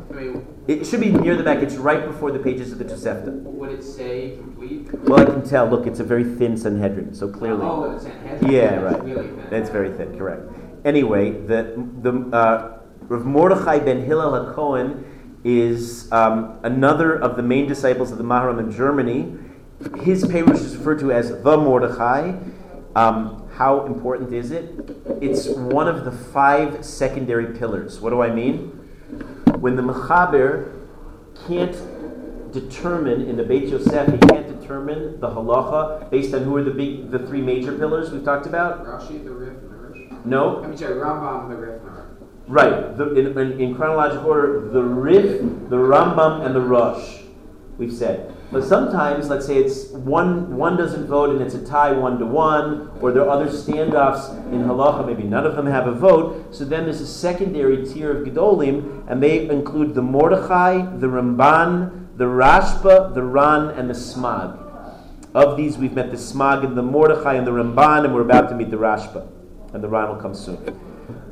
[0.68, 1.60] It should be near the back.
[1.60, 3.32] It's right before the pages of the Tosefta.
[3.32, 4.94] Would it say complete?
[5.04, 5.68] Well, I can tell.
[5.68, 7.66] Look, it's a very thin Sanhedrin, so clearly.
[7.66, 8.52] Oh, the Sanhedrin.
[8.52, 9.04] Yeah, right.
[9.04, 9.48] Really thin.
[9.50, 10.18] That's very thin.
[10.18, 10.44] Correct.
[10.86, 15.04] Anyway, the the uh, Rav Mordechai ben Hillel HaKohen
[15.44, 19.38] is um, another of the main disciples of the Maharam in Germany.
[20.02, 22.38] His Perush is referred to as the Mordechai.
[22.96, 24.76] Um, how important is it?
[25.22, 28.02] It's one of the five secondary pillars.
[28.02, 28.68] What do I mean?
[29.60, 30.74] When the Mechaber
[31.48, 36.64] can't determine in the Beit Yosef, he can't determine the halacha based on who are
[36.64, 38.86] the big, the three major pillars we've talked about.
[38.86, 40.12] Rashi, the Rif, and the Rish.
[40.26, 40.62] No.
[40.62, 42.54] I mean, sorry, Rambam, the Rif, and.
[42.54, 42.98] Right.
[42.98, 45.40] The, in, in, in, chronological order, the Rif,
[45.70, 47.22] the Rambam, and the Rosh.
[47.78, 48.35] We've said.
[48.52, 52.26] But sometimes, let's say it's one one doesn't vote and it's a tie one to
[52.26, 55.06] one, or there are other standoffs in halacha.
[55.06, 56.56] Maybe none of them have a vote.
[56.56, 62.18] So then there's a secondary tier of gedolim, and they include the Mordechai, the Ramban,
[62.18, 64.62] the Rashba, the Ran, and the Smag.
[65.34, 68.48] Of these, we've met the Smag and the Mordechai and the Ramban, and we're about
[68.50, 69.28] to meet the Rashba,
[69.74, 70.80] and the Ran will come soon.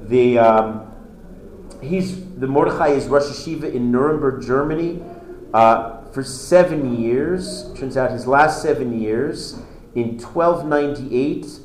[0.01, 0.91] The um,
[1.81, 5.01] he's the Mordechai is Rosh Yeshiva in Nuremberg, Germany.
[5.53, 7.73] Uh, for seven years.
[7.75, 9.59] Turns out his last seven years,
[9.95, 11.59] in 1298,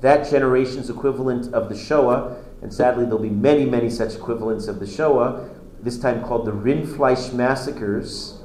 [0.00, 4.80] that generation's equivalent of the Shoah, and sadly there'll be many, many such equivalents of
[4.80, 5.48] the Shoah,
[5.80, 8.40] this time called the Rindfleisch massacres,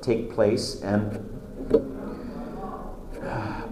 [0.00, 1.24] take place, and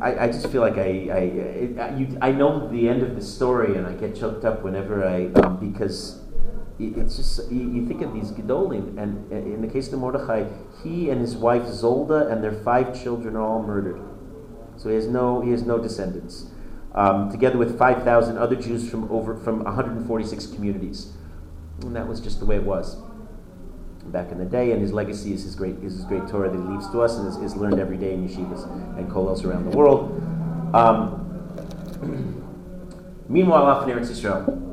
[0.01, 3.23] I, I just feel like I I, it, you, I know the end of the
[3.23, 6.21] story, and I get choked up whenever I um, because
[6.79, 10.45] it's just you, you, think of these gedolim, and in the case of the Mordechai,
[10.83, 14.01] he and his wife Zolda and their five children are all murdered.
[14.77, 16.51] So he has no he has no descendants,
[16.95, 21.15] um, together with five thousand other Jews from over from 146 communities,
[21.81, 22.97] and that was just the way it was
[24.07, 24.73] back in the day.
[24.73, 27.17] And his legacy is his great is his great Torah that he leaves to us
[27.17, 28.65] and is, is learned every day in yeshivas
[28.99, 30.13] and kollels around the world.
[30.75, 31.23] Um,
[33.31, 34.66] meanwhile, off in Eretz Yisrael.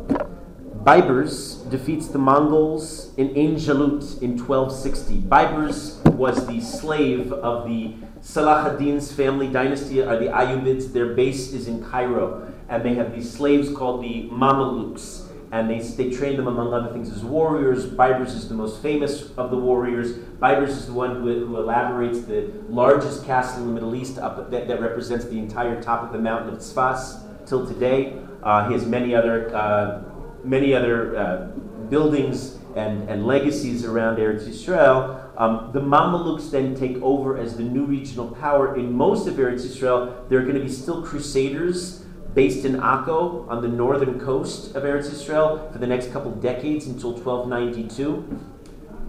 [0.83, 5.19] Baybars defeats the Mongols in Ein Jalut in 1260.
[5.19, 10.91] Baybars was the slave of the Salah ad-Din's family dynasty, are the Ayyubids.
[10.91, 15.29] Their base is in Cairo, and they have these slaves called the Mamelukes.
[15.53, 17.85] And they, they train them, among other things, as warriors.
[17.85, 20.17] Baybars is the most famous of the warriors.
[20.17, 24.51] Baybars is the one who, who elaborates the largest castle in the Middle East up,
[24.51, 28.17] that, that represents the entire top of the mountain of Tzfas till today.
[28.41, 30.01] Uh, he has many other uh,
[30.43, 31.45] many other uh,
[31.89, 35.21] buildings and, and legacies around Eretz Yisrael.
[35.37, 39.65] Um, the Mamelukes then take over as the new regional power in most of Eretz
[39.65, 40.27] Yisrael.
[40.29, 44.83] There are going to be still crusaders based in Akko on the northern coast of
[44.83, 48.52] Eretz Yisrael for the next couple decades until 1292.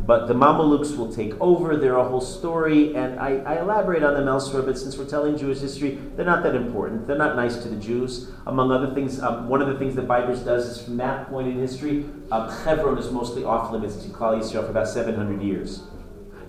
[0.07, 1.77] But the Mamelukes will take over.
[1.77, 4.63] They're a whole story, and I, I, elaborate on them elsewhere.
[4.63, 7.07] But since we're telling Jewish history, they're not that important.
[7.07, 8.31] They're not nice to the Jews.
[8.47, 11.49] Among other things, um, one of the things that Baybars does is from that point
[11.49, 15.85] in history, um, Hebron is mostly off limits to Klal Yisrael for about 700 years.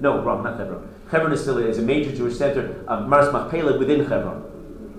[0.02, 0.90] No, wrong, not Hebron.
[1.10, 2.84] Hebron is still is a major Jewish center.
[2.90, 4.45] Um, Me'aras Machpelah within Hebron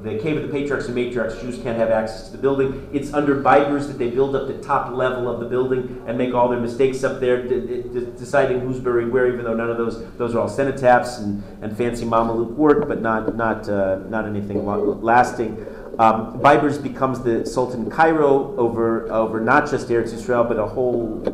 [0.07, 2.89] the cave of the patriarchs and matriarchs, Jews can't have access to the building.
[2.93, 6.35] It's under Baybars that they build up the top level of the building and make
[6.35, 9.77] all their mistakes up there, d- d- deciding who's buried where, even though none of
[9.77, 14.27] those those are all cenotaphs and, and fancy Mameluke work, but not not uh, not
[14.27, 14.65] anything
[15.03, 15.67] lasting.
[15.99, 21.25] Um, Baybars becomes the Sultan Cairo over over not just Eretz Israel, but a whole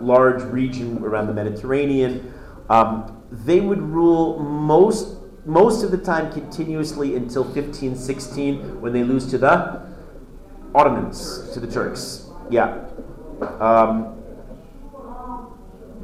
[0.00, 2.32] large region around the Mediterranean.
[2.68, 5.17] Um, they would rule most
[5.48, 9.82] most of the time continuously until 1516 when they lose to the
[10.74, 12.28] Ottomans, to the Turks.
[12.50, 12.84] Yeah.
[13.58, 14.14] Um,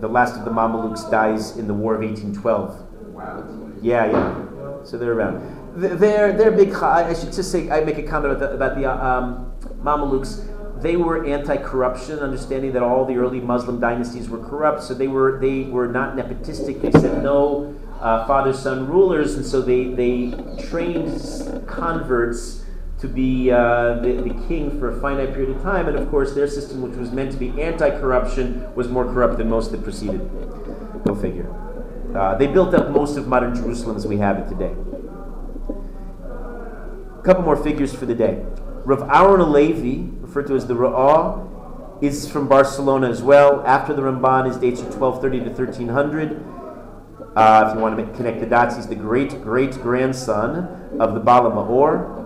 [0.01, 3.13] the last of the Mamelukes dies in the War of 1812.
[3.13, 3.73] Wow.
[3.83, 4.85] Yeah, yeah.
[4.85, 5.43] So they're around.
[5.77, 6.73] They're, they're big.
[6.73, 10.49] I should just say, I make a comment about the, about the um, Mamelukes
[10.81, 14.83] they were anti-corruption, understanding that all the early Muslim dynasties were corrupt.
[14.83, 16.83] So they were they were not nepotistic.
[16.83, 17.75] They said no
[18.05, 20.31] uh, father-son rulers, and so they they
[20.69, 22.65] trained converts
[23.01, 25.89] to be uh, the, the king for a finite period of time.
[25.89, 29.49] And of course, their system, which was meant to be anti-corruption, was more corrupt than
[29.49, 30.21] most that preceded.
[31.05, 31.51] Go figure.
[32.15, 34.75] Uh, they built up most of modern Jerusalem as we have it today.
[37.19, 38.45] A couple more figures for the day.
[38.85, 43.67] Rav Aaron HaLevi, referred to as the Ra'ah, is from Barcelona as well.
[43.67, 46.64] After the Ramban, his dates are 1230 to 1300.
[47.37, 51.15] Uh, if you want to make, connect the dots, he's the great great grandson of
[51.15, 52.25] the Ba'al HaMa'or.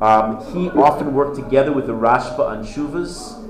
[0.00, 3.44] Um, he often worked together with the Rashba on Shuvas.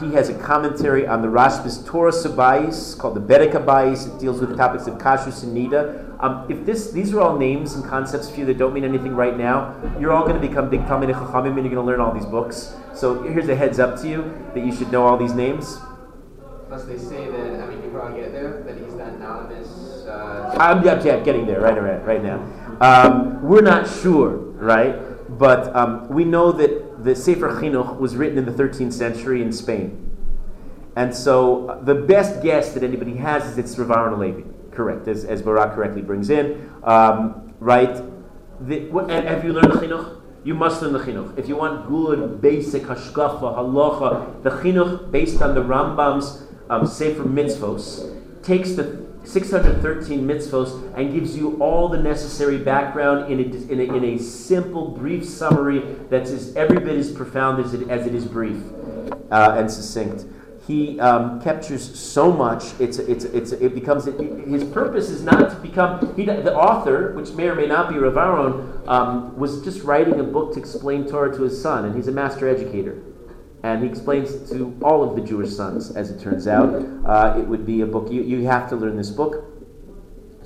[0.00, 4.14] He has a commentary on the Rashba's Toras HaBayis called the Bedek HaBayis.
[4.14, 6.16] It deals with topics of Kashrus and Nida.
[6.20, 9.14] Um, if this, these are all names and concepts for you that don't mean anything
[9.14, 12.00] right now, you're all going to become big Talmidei Chachamim and you're going to learn
[12.00, 12.74] all these books.
[12.94, 14.22] So here's a heads up to you
[14.54, 15.78] that you should know all these names.
[16.70, 20.06] Plus, they say that I mean you probably get there that he's that anonymous.
[20.06, 22.38] Uh, I'm yeah, yeah, getting there right, right, right now.
[22.80, 24.94] Um, we're not sure, right?
[25.36, 29.50] But um, we know that the Sefer Chinuch was written in the 13th century in
[29.50, 30.16] Spain.
[30.94, 35.24] And so uh, the best guess that anybody has is it's Rav Aaron correct, as,
[35.24, 38.00] as Barak correctly brings in, um, right?
[38.60, 40.20] The, what, have you learned the chinuch?
[40.44, 41.36] You must learn the chinuch.
[41.36, 47.24] If you want good, basic hashkafa, halacha, the chinuch based on the Rambam's um, Sefer
[47.24, 53.80] Mitzvos takes the 613 mitzvos and gives you all the necessary background in a, in
[53.80, 58.06] a, in a simple, brief summary that's as, every bit as profound as it, as
[58.06, 58.56] it is brief
[59.30, 60.24] uh, and succinct
[60.70, 62.78] he um, captures so much.
[62.78, 67.30] It's it's it's it becomes his purpose is not to become he the author, which
[67.32, 71.08] may or may not be Rav Aaron, um, was just writing a book to explain
[71.08, 73.02] Torah to his son, and he's a master educator,
[73.62, 75.90] and he explains to all of the Jewish sons.
[75.94, 76.74] As it turns out,
[77.06, 79.44] uh, it would be a book you you have to learn this book.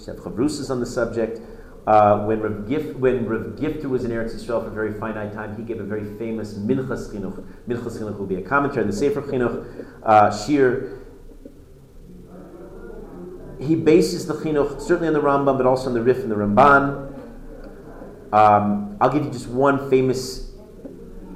[0.05, 1.41] Chef Chavrus on the subject.
[1.87, 5.35] Uh, when Rav, Gif, when Rav Gifter was in Eretz Yisrael for a very finite
[5.35, 7.47] time, he gave a very famous Minchas Chinuch.
[7.69, 11.01] Minchas Chinuch will be a commentary on the Sefer Chinuch, uh, shiur.
[13.61, 16.37] He bases the Chinuch certainly on the Rambam, but also on the Rif and the
[16.37, 17.13] Ramban.
[18.33, 20.44] Um, I'll give you just one famous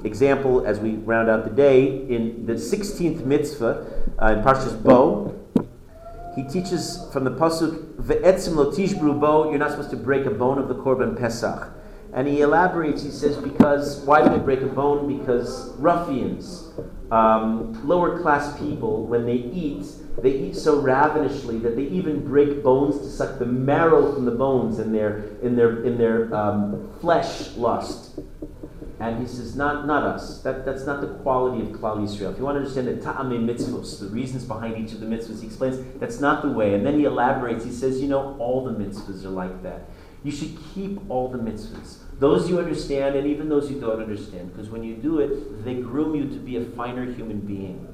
[0.03, 2.07] example as we round out the day.
[2.07, 3.85] In the 16th mitzvah,
[4.21, 5.39] uh, in Parshas Bo,
[6.35, 9.49] he teaches from the pasuk ve'etzim lo tishbru bo.
[9.49, 11.69] You're not supposed to break a bone of the korban pesach,
[12.13, 13.03] and he elaborates.
[13.03, 15.17] He says because why do they break a bone?
[15.17, 16.71] Because ruffians,
[17.11, 19.85] um, lower class people, when they eat,
[20.21, 24.31] they eat so ravenously that they even break bones to suck the marrow from the
[24.31, 28.19] bones in their in their in their um, flesh lust.
[28.99, 30.41] And he says, not, not us.
[30.41, 32.33] That, that's not the quality of Klal Yisrael.
[32.33, 35.39] If you want to understand the ta'ame mitzvos, the reasons behind each of the mitzvahs,
[35.39, 36.73] he explains that's not the way.
[36.73, 37.63] And then he elaborates.
[37.63, 39.89] He says, you know, all the mitzvahs are like that.
[40.23, 41.99] You should keep all the mitzvahs.
[42.19, 44.51] Those you understand and even those you don't understand.
[44.51, 47.87] Because when you do it, they groom you to be a finer human being.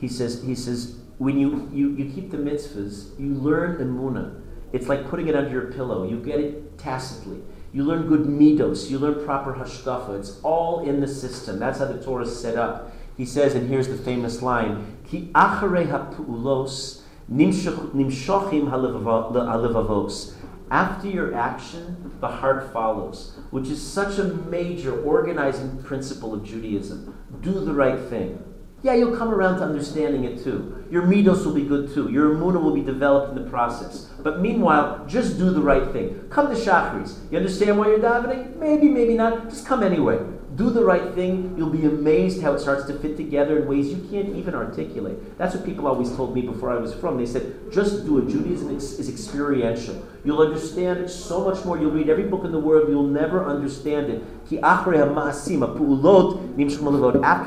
[0.00, 4.42] He says, he says when you, you, you keep the mitzvahs, you learn the.
[4.72, 6.08] It's like putting it under your pillow.
[6.08, 7.40] You get it tacitly.
[7.74, 8.88] You learn good midos.
[8.88, 10.20] You learn proper hashkafa.
[10.20, 11.58] It's all in the system.
[11.58, 12.92] That's how the Torah is set up.
[13.16, 20.34] He says, and here's the famous line: Ki acharei ha'pu'ulos nimshochim halevavos.
[20.70, 27.18] After your action, the heart follows, which is such a major organizing principle of Judaism.
[27.40, 28.38] Do the right thing.
[28.84, 30.84] Yeah, you'll come around to understanding it too.
[30.90, 32.10] Your midos will be good too.
[32.10, 34.10] Your emuna will be developed in the process.
[34.22, 36.28] But meanwhile, just do the right thing.
[36.28, 37.16] Come to Shachris.
[37.30, 38.56] You understand why you're davening?
[38.56, 39.48] Maybe, maybe not.
[39.48, 40.18] Just come anyway
[40.56, 43.88] do the right thing, you'll be amazed how it starts to fit together in ways
[43.88, 45.38] you can't even articulate.
[45.38, 47.16] That's what people always told me before I was frum.
[47.18, 48.28] They said, just do it.
[48.28, 50.06] Judaism is experiential.
[50.24, 51.78] You'll understand so much more.
[51.78, 54.22] You'll read every book in the world, you'll never understand it.
[54.62, 54.92] After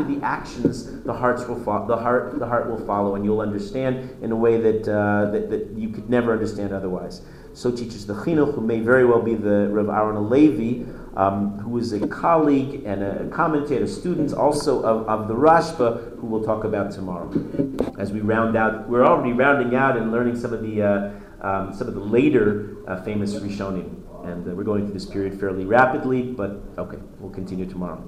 [0.03, 4.17] the actions, the hearts will fo- the heart the heart will follow, and you'll understand
[4.21, 7.21] in a way that, uh, that, that you could never understand otherwise.
[7.53, 10.83] So teaches the chinuch, who may very well be the Rav Aaron Levi,
[11.17, 16.27] um, who is a colleague and a commentator, students also of, of the Rashba, who
[16.27, 17.27] we'll talk about tomorrow.
[17.97, 21.11] As we round out, we're already rounding out and learning some of the uh,
[21.41, 25.39] um, some of the later uh, famous Rishonim, and uh, we're going through this period
[25.39, 26.21] fairly rapidly.
[26.21, 28.03] But okay, we'll continue tomorrow.